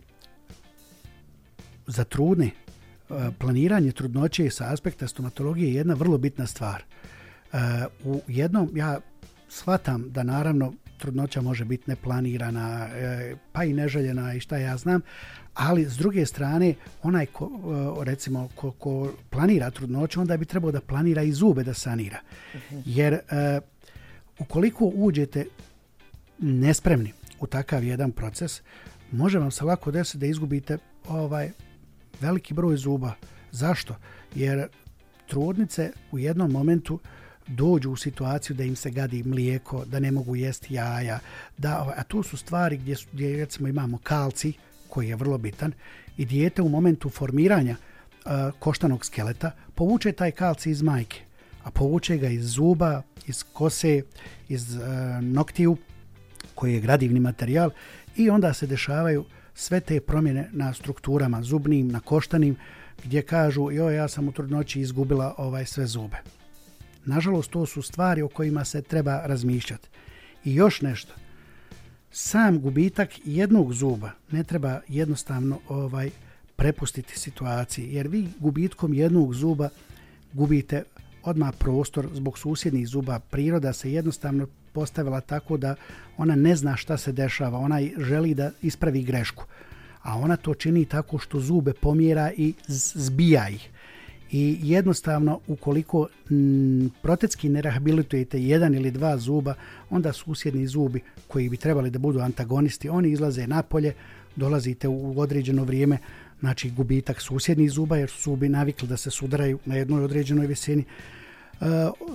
zatrudne 1.88 2.50
a, 3.10 3.32
planiranje 3.40 3.92
trudnoće 3.92 4.50
sa 4.50 4.74
aspekta 4.74 5.08
stomatologije 5.08 5.68
je 5.68 5.76
jedna 5.76 5.94
vrlo 5.94 6.18
bitna 6.18 6.48
stvar. 6.48 6.84
A, 7.54 7.86
u 8.04 8.22
jednom, 8.28 8.72
ja 8.74 9.00
shvatam 9.50 10.12
da, 10.12 10.24
naravno, 10.24 10.74
trudnoća 11.06 11.42
može 11.42 11.66
biti 11.66 11.84
neplanirana, 11.88 12.88
e, 12.88 13.36
pa 13.52 13.64
i 13.64 13.74
neželjena 13.74 14.34
i 14.34 14.40
šta 14.40 14.58
ja 14.58 14.78
znam, 14.78 15.02
ali 15.54 15.86
s 15.86 15.98
druge 15.98 16.26
strane, 16.26 16.74
onaj 17.04 17.26
ko, 17.26 17.50
e, 18.02 18.06
recimo, 18.06 18.50
ko, 18.56 18.72
ko 18.72 19.14
planira 19.30 19.70
trudnoću, 19.72 20.22
onda 20.22 20.38
bi 20.38 20.46
trebao 20.46 20.72
da 20.72 20.82
planira 20.82 21.22
i 21.22 21.32
zube 21.32 21.64
da 21.64 21.74
sanira. 21.74 22.20
Jer 22.86 23.14
uh, 23.14 23.64
ukoliko 24.40 24.86
uđete 24.86 25.46
nespremni 26.40 27.14
u 27.40 27.48
takav 27.48 27.84
jedan 27.84 28.12
proces, 28.12 28.62
može 29.12 29.40
vam 29.40 29.52
se 29.52 29.66
lako 29.66 29.92
desiti 29.92 30.18
da 30.18 30.26
izgubite 30.26 30.78
ovaj 31.08 31.52
veliki 32.22 32.54
broj 32.54 32.78
zuba. 32.78 33.14
Zašto? 33.52 33.96
Jer 34.36 34.68
trudnice 35.28 35.92
u 36.12 36.20
jednom 36.20 36.52
momentu 36.52 37.00
dođu 37.48 37.92
u 37.92 37.96
situaciju 37.96 38.56
da 38.56 38.64
im 38.64 38.76
se 38.76 38.92
gadi 38.92 39.24
mlijeko, 39.24 39.86
da 39.86 40.00
ne 40.00 40.12
mogu 40.12 40.36
jesti 40.36 40.74
jaja, 40.74 41.20
da, 41.58 41.94
a 41.98 42.04
tu 42.04 42.24
su 42.24 42.38
stvari 42.38 42.78
gdje, 42.78 42.96
gdje 43.12 43.38
recimo 43.38 43.68
imamo 43.68 43.98
kalci, 43.98 44.54
koji 44.90 45.10
je 45.10 45.16
vrlo 45.16 45.38
bitan, 45.38 45.72
i 46.18 46.26
dijete 46.26 46.62
u 46.62 46.70
momentu 46.70 47.10
formiranja 47.10 47.76
uh, 47.76 48.32
koštanog 48.60 49.06
skeleta 49.06 49.52
povuče 49.76 50.12
taj 50.12 50.32
kalci 50.32 50.72
iz 50.72 50.82
majke, 50.82 51.22
a 51.64 51.72
povuče 51.72 52.18
ga 52.18 52.30
iz 52.30 52.46
zuba, 52.46 53.02
iz 53.28 53.44
kose, 53.54 54.02
iz 54.50 54.76
uh, 54.76 54.84
noktiju, 55.22 55.78
koji 56.56 56.74
je 56.74 56.80
gradivni 56.80 57.20
materijal, 57.20 57.70
i 58.16 58.30
onda 58.30 58.54
se 58.54 58.68
dešavaju 58.68 59.26
sve 59.54 59.80
te 59.80 60.00
promjene 60.00 60.50
na 60.52 60.74
strukturama 60.74 61.42
zubnim, 61.42 61.88
na 61.88 62.00
koštanim, 62.00 62.56
gdje 63.04 63.22
kažu, 63.22 63.72
joj, 63.72 63.96
ja 63.96 64.08
sam 64.08 64.28
u 64.28 64.32
trudnoći 64.32 64.82
izgubila 64.82 65.36
ovaj 65.38 65.66
sve 65.66 65.88
zube. 65.88 66.18
Nažalost, 67.06 67.52
to 67.52 67.66
su 67.66 67.82
stvari 67.82 68.22
o 68.22 68.28
kojima 68.28 68.66
se 68.66 68.82
treba 68.82 69.22
razmišljati. 69.26 69.88
I 70.44 70.56
još 70.56 70.82
nešto. 70.82 71.14
Sam 72.12 72.60
gubitak 72.60 73.10
jednog 73.26 73.74
zuba 73.74 74.12
ne 74.32 74.44
treba 74.44 74.80
jednostavno 74.88 75.60
ovaj 75.70 76.10
prepustiti 76.56 77.20
situaciji, 77.20 77.94
jer 77.94 78.08
vi 78.08 78.28
gubitkom 78.40 78.94
jednog 78.94 79.34
zuba 79.34 79.70
gubite 80.34 80.84
odmah 81.24 81.54
prostor 81.60 82.08
zbog 82.14 82.40
susjednih 82.40 82.88
zuba. 82.88 83.20
Priroda 83.20 83.74
se 83.74 83.92
jednostavno 83.92 84.48
postavila 84.74 85.22
tako 85.22 85.58
da 85.58 85.76
ona 86.18 86.36
ne 86.36 86.56
zna 86.56 86.76
šta 86.76 86.98
se 86.98 87.12
dešava, 87.12 87.60
ona 87.60 87.80
želi 87.98 88.34
da 88.34 88.52
ispravi 88.62 89.04
grešku. 89.04 89.46
A 90.02 90.18
ona 90.18 90.38
to 90.38 90.54
čini 90.54 90.86
tako 90.86 91.18
što 91.18 91.40
zube 91.40 91.74
pomjera 91.74 92.32
i 92.38 92.54
zbija 92.68 93.50
ih 93.50 93.70
i 94.32 94.60
jednostavno 94.62 95.40
ukoliko 95.48 96.08
mm, 96.30 96.82
m, 96.82 96.92
protetski 97.02 97.50
ne 97.50 97.62
rehabilitujete 97.62 98.42
jedan 98.42 98.76
ili 98.76 98.92
dva 98.92 99.18
zuba, 99.18 99.54
onda 99.90 100.14
susjedni 100.14 100.68
zubi 100.68 101.02
koji 101.28 101.50
bi 101.50 101.58
trebali 101.58 101.90
da 101.90 102.00
budu 102.00 102.20
antagonisti, 102.20 102.90
oni 102.90 103.10
izlaze 103.10 103.48
napolje, 103.48 103.94
dolazite 104.36 104.88
u 104.88 105.20
određeno 105.20 105.64
vrijeme, 105.64 105.98
znači 106.40 106.70
gubitak 106.70 107.22
susjednih 107.22 107.72
zuba 107.72 107.98
jer 107.98 108.10
su 108.10 108.22
zubi 108.22 108.50
navikli 108.50 108.88
da 108.88 108.98
se 108.98 109.12
sudaraju 109.12 109.60
na 109.66 109.76
jednoj 109.76 110.04
određenoj 110.04 110.48
visini. 110.48 110.84
E, 111.62 111.66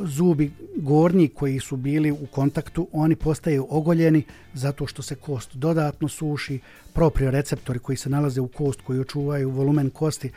zubi 0.04 0.52
gornji 0.76 1.28
koji 1.28 1.60
su 1.60 1.76
bili 1.76 2.10
u 2.10 2.26
kontaktu, 2.30 2.88
oni 2.92 3.16
postaju 3.16 3.66
ogoljeni 3.70 4.22
zato 4.54 4.86
što 4.86 5.02
se 5.02 5.14
kost 5.14 5.56
dodatno 5.56 6.08
suši, 6.08 6.60
proprioreceptori 6.92 7.78
koji 7.78 7.96
se 7.96 8.10
nalaze 8.10 8.40
u 8.40 8.48
kost, 8.48 8.80
koji 8.80 9.00
očuvaju 9.00 9.50
volumen 9.50 9.90
kosti, 9.90 10.30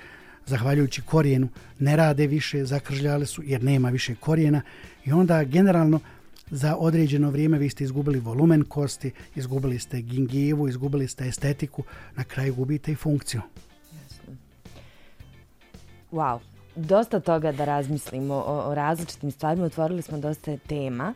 zahvaljujući 0.45 1.01
korijenu, 1.01 1.47
ne 1.79 1.95
rade 1.95 2.27
više, 2.27 2.65
zakržljale 2.65 3.25
su 3.25 3.43
jer 3.45 3.63
nema 3.63 3.89
više 3.89 4.15
korijena 4.15 4.61
i 5.05 5.11
onda 5.11 5.43
generalno 5.43 5.99
za 6.49 6.75
određeno 6.75 7.29
vrijeme 7.29 7.57
vi 7.57 7.69
ste 7.69 7.83
izgubili 7.83 8.19
volumen 8.19 8.63
kosti, 8.63 9.11
izgubili 9.35 9.79
ste 9.79 10.01
gingivu, 10.01 10.67
izgubili 10.67 11.07
ste 11.07 11.27
estetiku, 11.27 11.83
na 12.15 12.23
kraju 12.23 12.55
gubite 12.55 12.91
i 12.91 12.95
funkciju. 12.95 13.41
Jasno. 14.03 14.35
Wow, 16.11 16.39
dosta 16.75 17.19
toga 17.19 17.51
da 17.51 17.65
razmislimo 17.65 18.33
o, 18.33 18.69
o 18.69 18.75
različitim 18.75 19.31
stvarima, 19.31 19.65
otvorili 19.65 20.01
smo 20.01 20.17
dosta 20.17 20.57
tema. 20.57 21.13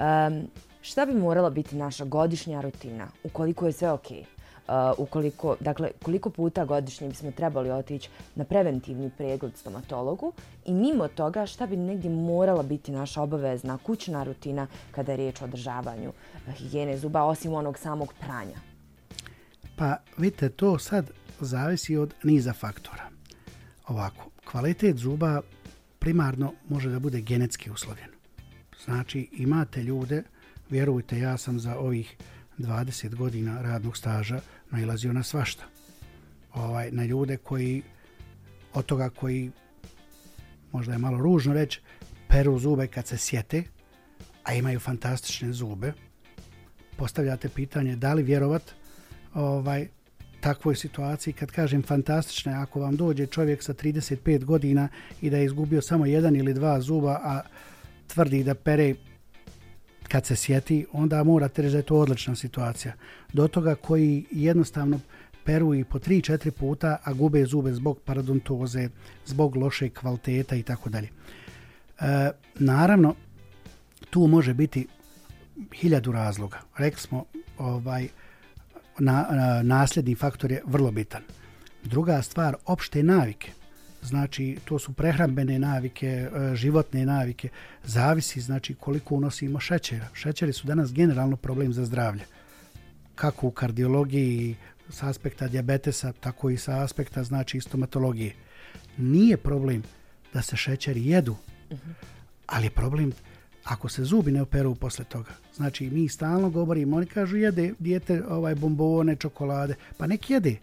Um, 0.00 0.48
šta 0.82 1.06
bi 1.06 1.14
morala 1.14 1.50
biti 1.50 1.76
naša 1.76 2.04
godišnja 2.04 2.60
rutina, 2.60 3.08
ukoliko 3.24 3.66
je 3.66 3.72
sve 3.72 3.90
okej? 3.90 4.16
Okay? 4.16 4.39
Uh, 4.70 4.98
ukoliko, 4.98 5.56
dakle, 5.60 5.90
koliko 6.02 6.30
puta 6.30 6.64
godišnje 6.64 7.08
bismo 7.08 7.30
trebali 7.30 7.70
otići 7.70 8.10
na 8.34 8.44
preventivni 8.44 9.10
pregled 9.16 9.56
stomatologu 9.56 10.32
i 10.64 10.74
mimo 10.74 11.08
toga 11.08 11.46
šta 11.46 11.66
bi 11.66 11.76
negdje 11.76 12.10
morala 12.10 12.62
biti 12.62 12.92
naša 12.92 13.22
obavezna 13.22 13.78
kućna 13.78 14.24
rutina 14.24 14.66
kada 14.90 15.12
je 15.12 15.16
riječ 15.16 15.42
o 15.42 15.44
održavanju 15.44 16.08
uh, 16.08 16.54
higijene 16.54 16.98
zuba, 16.98 17.22
osim 17.22 17.54
onog 17.54 17.78
samog 17.78 18.14
pranja? 18.20 18.56
Pa 19.76 19.96
vidite, 20.16 20.48
to 20.48 20.78
sad 20.78 21.10
zavisi 21.40 21.96
od 21.96 22.14
niza 22.22 22.52
faktora. 22.52 23.10
Ovako, 23.88 24.30
kvalitet 24.50 24.96
zuba 24.96 25.40
primarno 25.98 26.52
može 26.68 26.90
da 26.90 26.98
bude 26.98 27.20
genetski 27.20 27.70
uslovljen. 27.70 28.10
Znači, 28.84 29.28
imate 29.32 29.82
ljude, 29.82 30.22
vjerujte, 30.70 31.18
ja 31.18 31.36
sam 31.36 31.60
za 31.60 31.78
ovih 31.78 32.16
20 32.58 33.14
godina 33.14 33.62
radnog 33.62 33.96
staža 33.96 34.40
nailazio 34.70 35.12
na 35.12 35.22
svašta. 35.22 35.64
Ovaj, 36.54 36.90
na 36.90 37.04
ljude 37.04 37.36
koji, 37.36 37.82
od 38.74 38.86
toga 38.86 39.08
koji, 39.08 39.50
možda 40.72 40.92
je 40.92 40.98
malo 40.98 41.18
ružno 41.18 41.54
reći, 41.54 41.80
peru 42.28 42.58
zube 42.58 42.86
kad 42.86 43.06
se 43.06 43.16
sjete, 43.16 43.62
a 44.44 44.54
imaju 44.54 44.80
fantastične 44.80 45.52
zube, 45.52 45.92
postavljate 46.96 47.48
pitanje 47.48 47.96
da 47.96 48.14
li 48.14 48.22
vjerovat 48.22 48.62
ovaj, 49.34 49.88
takvoj 50.40 50.76
situaciji, 50.76 51.32
kad 51.34 51.50
kažem 51.50 51.82
fantastične, 51.82 52.52
ako 52.52 52.80
vam 52.80 52.96
dođe 52.96 53.26
čovjek 53.26 53.62
sa 53.62 53.74
35 53.74 54.44
godina 54.44 54.88
i 55.20 55.30
da 55.30 55.36
je 55.36 55.44
izgubio 55.44 55.82
samo 55.82 56.06
jedan 56.06 56.36
ili 56.36 56.54
dva 56.54 56.80
zuba, 56.80 57.20
a 57.22 57.40
tvrdi 58.06 58.44
da 58.44 58.54
pere 58.54 58.94
kad 60.12 60.26
se 60.26 60.36
sjeti, 60.36 60.86
onda 60.92 61.24
morate 61.24 61.62
reći 61.62 61.72
da 61.72 61.78
je 61.78 61.82
to 61.82 61.96
odlična 61.96 62.36
situacija. 62.36 62.92
Do 63.32 63.48
toga 63.48 63.74
koji 63.74 64.24
jednostavno 64.30 65.00
peru 65.44 65.74
i 65.74 65.84
po 65.84 65.98
3-4 65.98 66.50
puta, 66.50 66.98
a 67.04 67.12
gube 67.12 67.44
zube 67.44 67.72
zbog 67.72 68.00
parodontoze, 68.04 68.88
zbog 69.26 69.56
loše 69.56 69.88
kvaliteta 69.88 70.56
i 70.56 70.62
tako 70.62 70.90
dalje. 70.90 71.08
E, 72.00 72.30
naravno, 72.54 73.14
tu 74.10 74.26
može 74.26 74.54
biti 74.54 74.86
hiljadu 75.74 76.12
razloga. 76.12 76.60
Rekli 76.76 77.00
smo, 77.00 77.24
ovaj, 77.58 78.08
na, 78.98 79.26
na, 79.30 79.62
nasljedni 79.62 80.14
faktor 80.14 80.52
je 80.52 80.62
vrlo 80.66 80.90
bitan. 80.90 81.22
Druga 81.84 82.22
stvar, 82.22 82.56
opšte 82.66 83.02
navike 83.02 83.52
znači 84.02 84.58
to 84.64 84.78
su 84.78 84.92
prehrambene 84.92 85.58
navike, 85.58 86.06
e, 86.06 86.54
životne 86.54 87.06
navike, 87.06 87.48
zavisi 87.84 88.40
znači 88.40 88.74
koliko 88.74 89.14
unosimo 89.14 89.60
šećera. 89.60 90.08
Šećeri 90.14 90.52
su 90.52 90.66
danas 90.66 90.92
generalno 90.92 91.36
problem 91.36 91.72
za 91.72 91.84
zdravlje. 91.84 92.24
Kako 93.14 93.46
u 93.46 93.50
kardiologiji 93.50 94.56
sa 94.88 95.08
aspekta 95.08 95.48
diabetesa, 95.48 96.12
tako 96.12 96.50
i 96.50 96.56
sa 96.56 96.82
aspekta 96.82 97.24
znači 97.24 97.60
stomatologije. 97.60 98.34
Nije 98.96 99.36
problem 99.36 99.82
da 100.34 100.42
se 100.42 100.56
šećeri 100.56 101.06
jedu, 101.06 101.36
ali 102.46 102.66
je 102.66 102.70
problem 102.70 103.12
ako 103.64 103.88
se 103.88 104.04
zubi 104.04 104.32
ne 104.32 104.42
operu 104.42 104.74
posle 104.74 105.04
toga. 105.04 105.30
Znači 105.54 105.90
mi 105.90 106.08
stalno 106.08 106.50
govorimo, 106.50 106.96
oni 106.96 107.06
kažu 107.06 107.36
jede 107.36 107.72
dijete 107.78 108.22
ovaj 108.28 108.54
bombone, 108.54 109.16
čokolade, 109.16 109.74
pa 109.96 110.06
nek 110.06 110.30
jede 110.30 110.56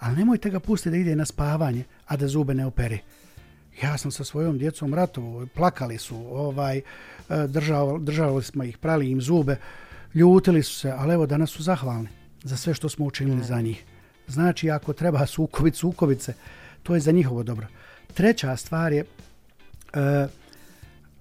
ali 0.00 0.16
nemojte 0.16 0.50
ga 0.50 0.60
pustiti 0.60 0.90
da 0.90 0.96
ide 0.96 1.16
na 1.16 1.24
spavanje, 1.24 1.84
a 2.10 2.16
da 2.16 2.28
zube 2.28 2.54
ne 2.54 2.66
opere. 2.66 2.98
Ja 3.82 3.98
sam 3.98 4.10
sa 4.10 4.24
svojom 4.24 4.58
djecom 4.58 4.94
ratovo, 4.94 5.46
plakali 5.54 5.98
su, 5.98 6.16
ovaj, 6.16 6.78
e, 6.78 6.82
državali, 7.48 8.04
državali 8.04 8.42
smo 8.42 8.64
ih, 8.64 8.78
prali 8.78 9.10
im 9.10 9.20
zube, 9.20 9.56
ljutili 10.14 10.62
su 10.62 10.74
se, 10.74 10.90
ali 10.90 11.14
evo 11.14 11.26
danas 11.26 11.50
su 11.50 11.62
zahvalni 11.62 12.08
za 12.42 12.56
sve 12.56 12.74
što 12.74 12.88
smo 12.88 13.06
učinili 13.06 13.44
za 13.44 13.60
njih. 13.60 13.84
Znači, 14.28 14.70
ako 14.70 14.92
treba 14.92 15.26
sukovit 15.26 15.74
sukovice, 15.74 16.34
to 16.82 16.94
je 16.94 17.00
za 17.00 17.12
njihovo 17.12 17.42
dobro. 17.42 17.66
Treća 18.14 18.56
stvar 18.56 18.92
je, 18.92 19.04
e, 19.94 20.26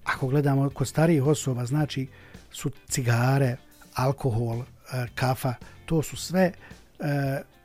ako 0.04 0.28
gledamo 0.28 0.70
kod 0.70 0.88
starijih 0.88 1.24
osoba, 1.24 1.66
znači 1.66 2.08
su 2.52 2.72
cigare, 2.88 3.58
alkohol, 3.94 4.60
e, 4.60 4.66
kafa, 5.16 5.54
to 5.86 6.02
su 6.04 6.18
sve 6.18 6.52
e, 6.52 6.54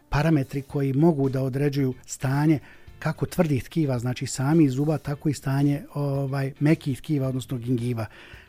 parametri 0.09 0.63
koji 0.63 0.93
mogu 0.93 1.29
da 1.29 1.43
određuju 1.43 1.95
stanje 2.07 2.59
kako 3.05 3.27
tvrdih 3.27 3.65
tkiva, 3.65 3.99
znači 3.99 4.27
sami 4.27 4.69
zuba, 4.69 4.99
tako 4.99 5.29
i 5.29 5.35
stanje 5.35 5.83
ovaj 5.95 6.53
mekih 6.61 6.99
tkiva, 6.99 7.29
odnosno 7.29 7.59
gingiva. 7.59 8.07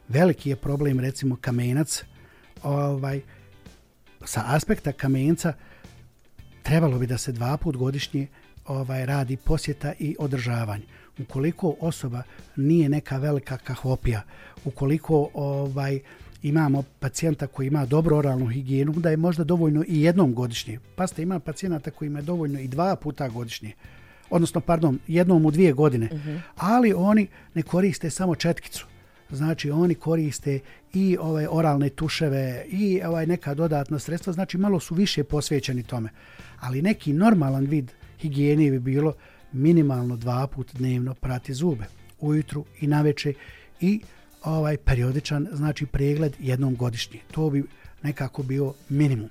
Veliki 0.08 0.50
je 0.50 0.56
problem, 0.56 1.00
recimo, 1.00 1.36
kamenac. 1.42 2.04
Ovaj, 2.64 3.22
sa 4.26 4.44
aspekta 4.46 4.92
kamenca 4.92 5.54
trebalo 6.64 7.00
bi 7.00 7.08
da 7.08 7.18
se 7.18 7.32
dva 7.32 7.58
put 7.58 7.76
godišnje 7.76 8.28
ovaj 8.66 9.06
radi 9.06 9.38
posjeta 9.38 9.94
i 10.00 10.16
održavanje. 10.20 10.86
Ukoliko 11.20 11.76
osoba 11.80 12.24
nije 12.56 12.90
neka 12.90 13.18
velika 13.18 13.58
kahopija, 13.58 14.22
ukoliko 14.66 15.30
ovaj 15.34 16.00
imamo 16.44 16.84
pacijenta 17.00 17.48
koji 17.48 17.68
ima 17.68 17.86
dobro 17.86 18.18
oralnu 18.18 18.48
higijenu, 18.48 18.94
da 18.94 19.10
je 19.10 19.18
možda 19.18 19.44
dovoljno 19.44 19.84
i 19.88 20.02
jednom 20.02 20.34
godišnje. 20.34 20.80
Pa 20.96 21.08
ste 21.08 21.22
ima 21.22 21.40
pacijenta 21.40 21.92
koji 21.92 22.08
ima 22.08 22.22
dovoljno 22.22 22.60
i 22.60 22.68
dva 22.68 22.96
puta 22.96 23.30
godišnje. 23.30 23.74
Odnosno, 24.30 24.62
pardon, 24.62 25.00
jednom 25.08 25.46
u 25.46 25.52
dvije 25.52 25.74
godine. 25.74 26.10
Uh 26.12 26.20
-huh. 26.20 26.40
Ali 26.56 26.94
oni 26.94 27.28
ne 27.54 27.62
koriste 27.62 28.10
samo 28.10 28.36
četkicu. 28.36 28.86
Znači, 29.30 29.72
oni 29.72 29.96
koriste 29.96 30.60
i 30.94 31.18
ove 31.20 31.48
oralne 31.50 31.90
tuševe 31.90 32.66
i 32.70 33.02
ovaj 33.06 33.26
neka 33.26 33.54
dodatna 33.54 34.00
sredstva. 34.00 34.34
Znači, 34.34 34.58
malo 34.58 34.80
su 34.80 34.96
više 34.96 35.24
posvećeni 35.24 35.84
tome. 35.84 36.10
Ali 36.60 36.82
neki 36.82 37.14
normalan 37.14 37.66
vid 37.66 37.92
higijene 38.20 38.72
bi 38.72 38.80
bilo 38.80 39.14
minimalno 39.52 40.16
dva 40.16 40.48
put 40.48 40.74
dnevno 40.74 41.14
prati 41.14 41.54
zube. 41.54 41.86
Ujutru 42.20 42.66
i 42.82 42.88
naveče 42.88 43.34
i 43.82 44.02
ovaj 44.44 44.78
periodičan 44.78 45.48
znači 45.52 45.86
pregled 45.86 46.36
jednom 46.40 46.76
godišnje. 46.76 47.20
To 47.32 47.50
bi 47.50 47.64
nekako 48.04 48.44
bio 48.44 48.74
minimum. 48.90 49.30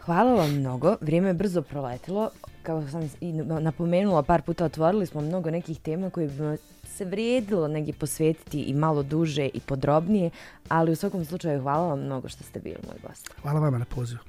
Hvala 0.00 0.34
vam 0.34 0.50
mnogo. 0.50 0.96
Vrijeme 1.00 1.28
je 1.28 1.34
brzo 1.34 1.62
proletilo. 1.62 2.30
Kao 2.62 2.88
sam 2.88 3.10
i 3.20 3.32
napomenula 3.32 4.22
par 4.22 4.42
puta, 4.42 4.64
otvorili 4.64 5.06
smo 5.06 5.20
mnogo 5.20 5.50
nekih 5.50 5.80
tema 5.80 6.10
koje 6.10 6.28
bi 6.28 6.58
se 6.86 7.04
vrijedilo 7.04 7.68
negdje 7.68 7.94
posvetiti 7.94 8.62
i 8.62 8.74
malo 8.74 9.02
duže 9.02 9.46
i 9.54 9.60
podrobnije, 9.60 10.30
ali 10.68 10.92
u 10.92 10.96
svakom 10.96 11.24
slučaju 11.24 11.62
hvala 11.62 11.86
vam 11.86 12.00
mnogo 12.00 12.28
što 12.28 12.44
ste 12.44 12.60
bili 12.60 12.78
moj 12.86 12.96
gost. 13.08 13.30
Hvala 13.42 13.60
vam 13.60 13.78
na 13.78 13.84
pozivu. 13.84 14.20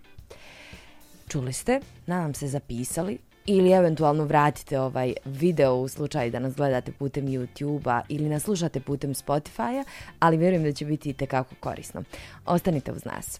Čuli 1.28 1.54
ste, 1.54 1.80
nadam 2.06 2.34
se 2.34 2.48
zapisali, 2.48 3.18
ili 3.46 3.72
eventualno 3.72 4.26
vratite 4.26 4.80
ovaj 4.80 5.14
video 5.26 5.76
u 5.76 5.88
slučaju 5.88 6.32
da 6.32 6.40
nas 6.40 6.56
gledate 6.56 6.92
putem 6.92 7.26
YouTube-a 7.26 8.02
ili 8.10 8.30
nas 8.30 8.44
slušate 8.44 8.80
putem 8.80 9.14
Spotify-a, 9.14 9.84
ali 10.20 10.38
vjerujem 10.38 10.64
da 10.64 10.72
će 10.72 10.86
biti 10.86 11.10
i 11.10 11.14
tekako 11.14 11.56
korisno. 11.60 12.04
Ostanite 12.46 12.92
uz 12.92 13.06
nas. 13.06 13.40